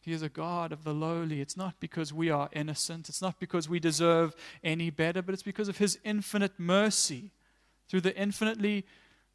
He 0.00 0.12
is 0.12 0.22
a 0.22 0.28
God 0.28 0.72
of 0.72 0.84
the 0.84 0.94
lowly. 0.94 1.40
It's 1.40 1.56
not 1.56 1.80
because 1.80 2.12
we 2.12 2.30
are 2.30 2.48
innocent, 2.52 3.08
it's 3.08 3.22
not 3.22 3.38
because 3.38 3.68
we 3.68 3.80
deserve 3.80 4.34
any 4.62 4.90
better, 4.90 5.22
but 5.22 5.32
it's 5.32 5.42
because 5.42 5.68
of 5.68 5.78
His 5.78 5.98
infinite 6.04 6.58
mercy. 6.58 7.32
Through 7.88 8.02
the 8.02 8.16
infinitely 8.16 8.84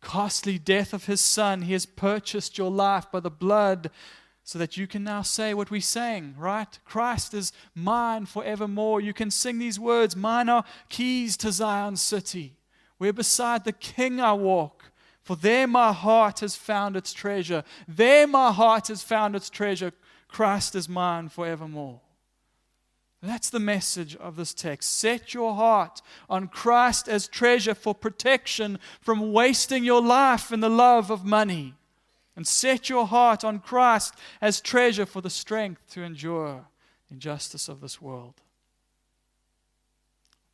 costly 0.02 0.60
death 0.60 0.94
of 0.94 1.06
His 1.06 1.22
Son, 1.22 1.64
He 1.64 1.74
has 1.74 1.86
purchased 1.86 2.58
your 2.58 2.72
life 2.72 3.12
by 3.12 3.20
the 3.20 3.32
blood 3.32 3.90
so 4.44 4.60
that 4.60 4.76
you 4.76 4.88
can 4.88 5.04
now 5.04 5.22
say 5.22 5.54
what 5.54 5.72
we 5.72 5.80
sang, 5.80 6.36
right? 6.38 6.78
Christ 6.84 7.34
is 7.34 7.54
mine 7.74 8.26
forevermore. 8.26 9.00
You 9.00 9.14
can 9.14 9.32
sing 9.32 9.58
these 9.58 9.80
words 9.80 10.16
Mine 10.16 10.50
are 10.50 10.66
keys 10.90 11.38
to 11.38 11.52
Zion 11.52 11.96
city, 11.96 12.58
where 12.98 13.14
beside 13.14 13.64
the 13.64 13.72
King 13.72 14.20
I 14.20 14.34
walk. 14.34 14.92
For 15.22 15.38
there 15.38 15.68
my 15.68 15.94
heart 15.94 16.42
has 16.42 16.58
found 16.58 16.98
its 16.98 17.14
treasure. 17.14 17.64
There 17.88 18.28
my 18.28 18.52
heart 18.52 18.90
has 18.90 19.02
found 19.02 19.38
its 19.38 19.50
treasure. 19.50 19.94
Christ 20.28 20.76
is 20.76 20.90
mine 20.90 21.30
forevermore. 21.30 22.02
That's 23.22 23.50
the 23.50 23.60
message 23.60 24.18
of 24.18 24.36
this 24.36 24.54
text. 24.54 24.98
Set 24.98 25.34
your 25.34 25.56
heart 25.56 26.02
on 26.30 26.50
Christ 26.50 27.08
as 27.08 27.30
treasure 27.30 27.74
for 27.74 27.96
protection 27.96 28.80
from 29.00 29.32
wasting 29.32 29.86
your 29.86 30.02
life 30.02 30.52
in 30.52 30.60
the 30.60 30.70
love 30.70 31.10
of 31.10 31.24
money. 31.24 31.76
And 32.36 32.48
set 32.48 32.90
your 32.90 33.08
heart 33.08 33.44
on 33.44 33.60
Christ 33.60 34.16
as 34.42 34.62
treasure 34.62 35.06
for 35.06 35.22
the 35.22 35.30
strength 35.30 35.82
to 35.92 36.04
endure 36.04 36.66
injustice 37.12 37.70
of 37.70 37.82
this 37.82 38.02
world. 38.02 38.42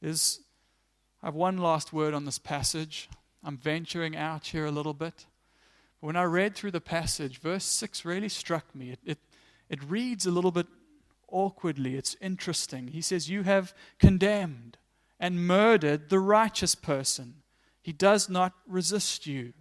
There's, 0.02 0.40
I 1.24 1.28
have 1.28 1.36
one 1.36 1.58
last 1.58 1.94
word 1.94 2.14
on 2.14 2.26
this 2.26 2.40
passage. 2.40 3.10
I'm 3.44 3.58
venturing 3.58 4.16
out 4.16 4.48
here 4.48 4.66
a 4.66 4.72
little 4.72 4.94
bit. 4.94 5.26
But 6.00 6.08
when 6.08 6.16
I 6.16 6.24
read 6.24 6.56
through 6.56 6.72
the 6.72 6.82
passage, 6.82 7.40
verse 7.40 7.66
6 7.66 8.06
really 8.06 8.30
struck 8.30 8.74
me. 8.76 8.92
It, 8.92 9.00
it, 9.06 9.18
it 9.70 9.84
reads 9.84 10.26
a 10.26 10.32
little 10.32 10.52
bit 10.52 10.68
awkwardly, 11.32 11.96
it's 11.96 12.16
interesting. 12.22 12.88
He 12.88 13.02
says, 13.02 13.30
You 13.30 13.44
have 13.44 13.74
condemned 14.00 14.78
and 15.20 15.46
murdered 15.46 16.10
the 16.10 16.20
righteous 16.20 16.76
person. 16.76 17.36
He 17.82 17.94
does 17.94 18.30
not 18.30 18.54
resist 18.68 19.28
you. 19.28 19.54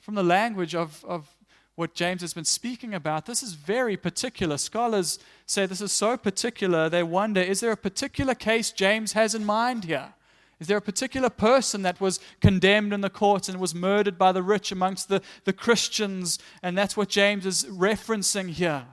From 0.00 0.14
the 0.14 0.22
language 0.22 0.74
of, 0.74 1.04
of 1.06 1.33
what 1.76 1.94
James 1.94 2.20
has 2.20 2.34
been 2.34 2.44
speaking 2.44 2.94
about, 2.94 3.26
this 3.26 3.42
is 3.42 3.54
very 3.54 3.96
particular. 3.96 4.56
Scholars 4.56 5.18
say 5.46 5.66
this 5.66 5.80
is 5.80 5.92
so 5.92 6.16
particular, 6.16 6.88
they 6.88 7.02
wonder 7.02 7.40
is 7.40 7.60
there 7.60 7.72
a 7.72 7.76
particular 7.76 8.34
case 8.34 8.70
James 8.70 9.12
has 9.12 9.34
in 9.34 9.44
mind 9.44 9.84
here? 9.84 10.14
Is 10.60 10.68
there 10.68 10.78
a 10.78 10.82
particular 10.82 11.30
person 11.30 11.82
that 11.82 12.00
was 12.00 12.20
condemned 12.40 12.92
in 12.92 13.00
the 13.00 13.10
court 13.10 13.48
and 13.48 13.60
was 13.60 13.74
murdered 13.74 14.16
by 14.16 14.30
the 14.30 14.42
rich 14.42 14.70
amongst 14.70 15.08
the, 15.08 15.20
the 15.44 15.52
Christians? 15.52 16.38
And 16.62 16.78
that's 16.78 16.96
what 16.96 17.08
James 17.08 17.44
is 17.44 17.64
referencing 17.64 18.50
here. 18.50 18.86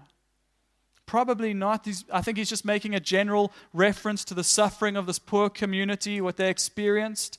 Probably 1.05 1.53
not. 1.53 1.85
He's, 1.85 2.03
I 2.11 2.21
think 2.21 2.37
he's 2.37 2.49
just 2.49 2.65
making 2.65 2.95
a 2.95 2.99
general 2.99 3.51
reference 3.73 4.25
to 4.25 4.33
the 4.33 4.43
suffering 4.43 4.95
of 4.95 5.05
this 5.05 5.19
poor 5.19 5.49
community, 5.49 6.19
what 6.19 6.37
they 6.37 6.49
experienced. 6.49 7.37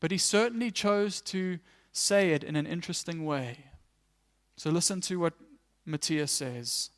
But 0.00 0.10
he 0.10 0.18
certainly 0.18 0.70
chose 0.70 1.20
to 1.22 1.58
say 1.92 2.32
it 2.32 2.44
in 2.44 2.56
an 2.56 2.66
interesting 2.66 3.24
way. 3.24 3.71
So 4.56 4.70
listen 4.70 5.00
to 5.02 5.18
what 5.18 5.34
Motyer 5.86 6.26
says. 6.26 6.90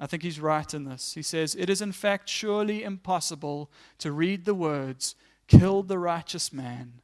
I 0.00 0.06
think 0.06 0.22
he's 0.22 0.40
right 0.40 0.72
in 0.72 0.84
this. 0.84 1.14
He 1.14 1.22
says, 1.22 1.54
It 1.54 1.68
is 1.68 1.82
in 1.82 1.92
fact 1.92 2.28
surely 2.28 2.82
impossible 2.82 3.70
to 3.98 4.12
read 4.12 4.44
the 4.44 4.54
words, 4.54 5.14
killed 5.46 5.88
the 5.88 5.98
righteous 5.98 6.52
man. 6.52 7.02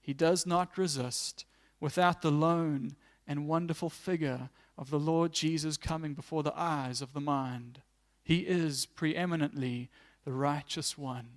He 0.00 0.14
does 0.14 0.46
not 0.46 0.78
resist 0.78 1.44
without 1.78 2.22
the 2.22 2.30
lone 2.30 2.96
and 3.26 3.46
wonderful 3.46 3.90
figure 3.90 4.50
of 4.76 4.90
the 4.90 4.98
Lord 4.98 5.32
Jesus 5.32 5.76
coming 5.76 6.14
before 6.14 6.42
the 6.42 6.58
eyes 6.58 7.02
of 7.02 7.12
the 7.12 7.20
mind. 7.20 7.82
He 8.24 8.38
is 8.40 8.86
preeminently 8.86 9.90
the 10.24 10.32
righteous 10.32 10.96
one. 10.96 11.28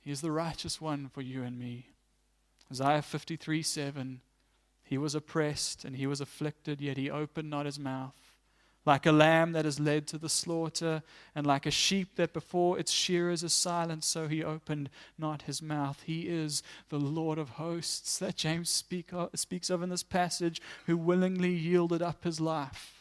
He 0.00 0.10
is 0.10 0.20
the 0.20 0.30
righteous 0.30 0.80
one 0.80 1.08
for 1.08 1.22
you 1.22 1.42
and 1.42 1.58
me. 1.58 1.88
Isaiah 2.70 3.02
53 3.02 3.62
7. 3.62 4.20
He 4.86 4.98
was 4.98 5.14
oppressed 5.14 5.84
and 5.84 5.96
he 5.96 6.06
was 6.06 6.20
afflicted, 6.20 6.80
yet 6.80 6.96
he 6.96 7.10
opened 7.10 7.50
not 7.50 7.66
his 7.66 7.78
mouth. 7.78 8.14
Like 8.84 9.04
a 9.04 9.10
lamb 9.10 9.50
that 9.50 9.66
is 9.66 9.80
led 9.80 10.06
to 10.08 10.18
the 10.18 10.28
slaughter, 10.28 11.02
and 11.34 11.44
like 11.44 11.66
a 11.66 11.72
sheep 11.72 12.14
that 12.14 12.32
before 12.32 12.78
its 12.78 12.92
shearers 12.92 13.42
is 13.42 13.52
silent, 13.52 14.04
so 14.04 14.28
he 14.28 14.44
opened 14.44 14.90
not 15.18 15.42
his 15.42 15.60
mouth. 15.60 16.04
He 16.06 16.28
is 16.28 16.62
the 16.88 17.00
Lord 17.00 17.36
of 17.36 17.50
hosts 17.50 18.18
that 18.20 18.36
James 18.36 18.70
speak 18.70 19.12
of, 19.12 19.30
speaks 19.34 19.70
of 19.70 19.82
in 19.82 19.88
this 19.88 20.04
passage, 20.04 20.62
who 20.86 20.96
willingly 20.96 21.52
yielded 21.52 22.00
up 22.00 22.22
his 22.22 22.40
life 22.40 22.95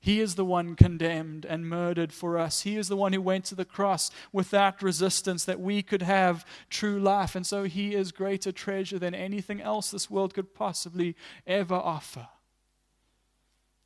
he 0.00 0.20
is 0.20 0.36
the 0.36 0.44
one 0.44 0.76
condemned 0.76 1.44
and 1.44 1.68
murdered 1.68 2.12
for 2.12 2.38
us. 2.38 2.62
He 2.62 2.76
is 2.76 2.88
the 2.88 2.96
one 2.96 3.12
who 3.12 3.20
went 3.20 3.44
to 3.46 3.56
the 3.56 3.64
cross 3.64 4.10
without 4.32 4.82
resistance 4.82 5.44
that 5.44 5.60
we 5.60 5.82
could 5.82 6.02
have 6.02 6.46
true 6.70 7.00
life. 7.00 7.34
And 7.34 7.44
so 7.44 7.64
he 7.64 7.94
is 7.94 8.12
greater 8.12 8.52
treasure 8.52 8.98
than 8.98 9.14
anything 9.14 9.60
else 9.60 9.90
this 9.90 10.08
world 10.08 10.34
could 10.34 10.54
possibly 10.54 11.16
ever 11.46 11.74
offer. 11.74 12.28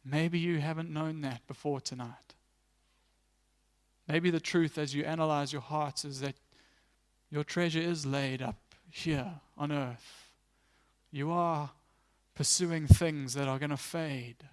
Maybe 0.04 0.38
you 0.38 0.58
haven't 0.58 0.90
known 0.90 1.22
that 1.22 1.46
before 1.46 1.80
tonight. 1.80 2.34
Maybe 4.06 4.30
the 4.30 4.40
truth 4.40 4.76
as 4.76 4.94
you 4.94 5.04
analyze 5.04 5.52
your 5.52 5.62
hearts 5.62 6.04
is 6.04 6.20
that 6.20 6.34
your 7.30 7.44
treasure 7.44 7.80
is 7.80 8.04
laid 8.04 8.42
up 8.42 8.74
here 8.90 9.40
on 9.56 9.72
earth. 9.72 10.28
You 11.10 11.30
are 11.30 11.70
pursuing 12.34 12.86
things 12.86 13.32
that 13.34 13.48
are 13.48 13.58
going 13.58 13.70
to 13.70 13.76
fade. 13.78 14.44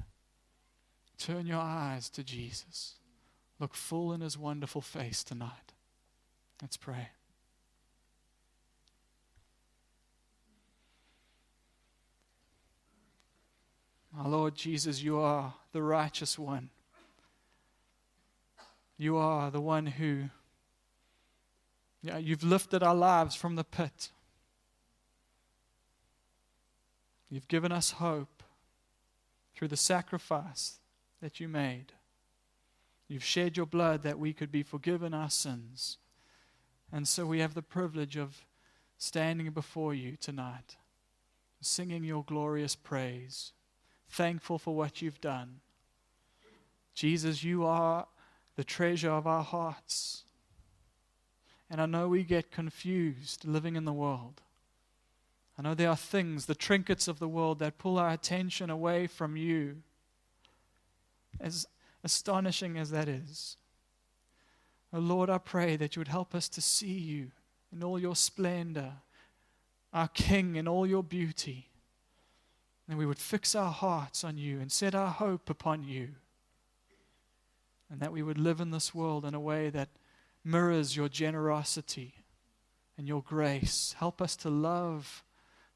Turn 1.20 1.46
your 1.46 1.60
eyes 1.60 2.10
to 2.12 2.24
Jesus. 2.24 2.96
Look 3.60 3.76
full 3.76 4.14
in 4.14 4.22
his 4.22 4.38
wonderful 4.38 4.80
face 4.80 5.22
tonight. 5.22 5.74
Let's 6.62 6.78
pray. 6.78 7.10
Our 14.18 14.30
Lord 14.30 14.56
Jesus, 14.56 15.04
you 15.04 15.20
are 15.20 15.54
the 15.74 15.84
righteous 15.84 16.40
one. 16.40 16.70
You 18.98 19.18
are 19.18 19.52
the 19.52 19.62
one 19.62 19.86
who, 19.86 20.26
yeah, 22.02 22.18
you've 22.18 22.44
lifted 22.44 22.82
our 22.82 22.96
lives 22.96 23.36
from 23.36 23.56
the 23.56 23.64
pit. 23.64 24.10
You've 27.30 27.48
given 27.48 27.72
us 27.72 27.92
hope 27.92 28.42
through 29.54 29.68
the 29.68 29.78
sacrifice 29.78 30.80
that 31.22 31.40
you 31.40 31.48
made. 31.48 31.94
You've 33.08 33.24
shed 33.24 33.58
your 33.58 33.66
blood 33.66 34.04
that 34.04 34.20
we 34.20 34.34
could 34.34 34.52
be 34.52 34.64
forgiven 34.64 35.14
our 35.14 35.30
sins. 35.30 35.98
And 36.92 37.08
so 37.08 37.26
we 37.26 37.40
have 37.40 37.56
the 37.56 37.62
privilege 37.62 38.16
of 38.18 38.46
standing 38.98 39.50
before 39.52 39.94
you 39.94 40.16
tonight, 40.16 40.78
singing 41.62 42.04
your 42.04 42.24
glorious 42.24 42.76
praise, 42.76 43.52
thankful 44.10 44.60
for 44.60 44.76
what 44.76 45.02
you've 45.02 45.22
done. 45.22 45.62
Jesus, 46.94 47.44
you 47.44 47.66
are 47.66 48.08
the 48.56 48.64
treasure 48.64 49.12
of 49.12 49.26
our 49.26 49.44
hearts. 49.44 50.24
And 51.70 51.82
I 51.82 51.86
know 51.86 52.08
we 52.08 52.24
get 52.24 52.52
confused 52.52 53.46
living 53.46 53.76
in 53.76 53.86
the 53.86 53.94
world. 53.94 54.42
I 55.58 55.62
know 55.62 55.74
there 55.74 55.90
are 55.90 55.96
things, 55.96 56.46
the 56.46 56.56
trinkets 56.56 57.08
of 57.08 57.20
the 57.20 57.28
world, 57.28 57.60
that 57.60 57.78
pull 57.78 57.98
our 57.98 58.10
attention 58.10 58.70
away 58.70 59.08
from 59.08 59.36
you 59.36 59.84
as 61.40 61.68
astonishing 62.04 62.78
as 62.78 62.92
that 62.92 63.08
is. 63.08 63.58
Oh 64.94 65.00
Lord, 65.00 65.30
I 65.30 65.38
pray 65.38 65.76
that 65.76 65.96
you 65.96 66.00
would 66.00 66.08
help 66.08 66.34
us 66.34 66.50
to 66.50 66.62
see 66.62 66.98
you 66.98 67.32
in 67.72 67.84
all 67.84 68.00
your 68.00 68.16
splendor, 68.16 68.94
our 69.94 70.08
King 70.08 70.56
in 70.56 70.68
all 70.68 70.88
your 70.88 71.04
beauty. 71.04 71.68
And 72.88 72.98
we 72.98 73.06
would 73.06 73.20
fix 73.20 73.54
our 73.54 73.72
hearts 73.72 74.24
on 74.24 74.38
you 74.38 74.60
and 74.60 74.72
set 74.72 74.96
our 74.96 75.12
hope 75.12 75.50
upon 75.50 75.84
you. 75.84 76.10
And 77.92 78.00
that 78.00 78.12
we 78.12 78.24
would 78.24 78.40
live 78.40 78.60
in 78.60 78.72
this 78.72 78.96
world 78.96 79.26
in 79.26 79.36
a 79.36 79.40
way 79.40 79.70
that 79.70 79.90
mirrors 80.44 80.96
your 80.96 81.10
generosity 81.10 82.16
and 82.98 83.08
your 83.08 83.22
grace. 83.22 83.96
Help 84.00 84.22
us 84.22 84.36
to 84.38 84.50
love 84.50 85.24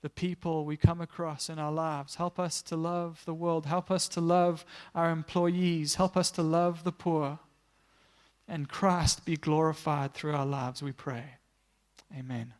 the 0.03 0.09
people 0.09 0.65
we 0.65 0.75
come 0.75 0.99
across 0.99 1.49
in 1.49 1.57
our 1.57 1.71
lives. 1.71 2.15
Help 2.15 2.37
us 2.37 2.61
to 2.63 2.75
love 2.75 3.23
the 3.25 3.33
world. 3.33 3.65
Help 3.65 3.89
us 3.89 4.09
to 4.09 4.19
love 4.19 4.65
our 4.93 5.09
employees. 5.09 5.95
Help 5.95 6.17
us 6.17 6.29
to 6.31 6.43
love 6.43 6.83
the 6.83 6.91
poor. 6.91 7.39
And 8.45 8.67
Christ 8.67 9.25
be 9.25 9.37
glorified 9.37 10.13
through 10.13 10.33
our 10.33 10.45
lives, 10.45 10.83
we 10.83 10.91
pray. 10.91 11.23
Amen. 12.15 12.53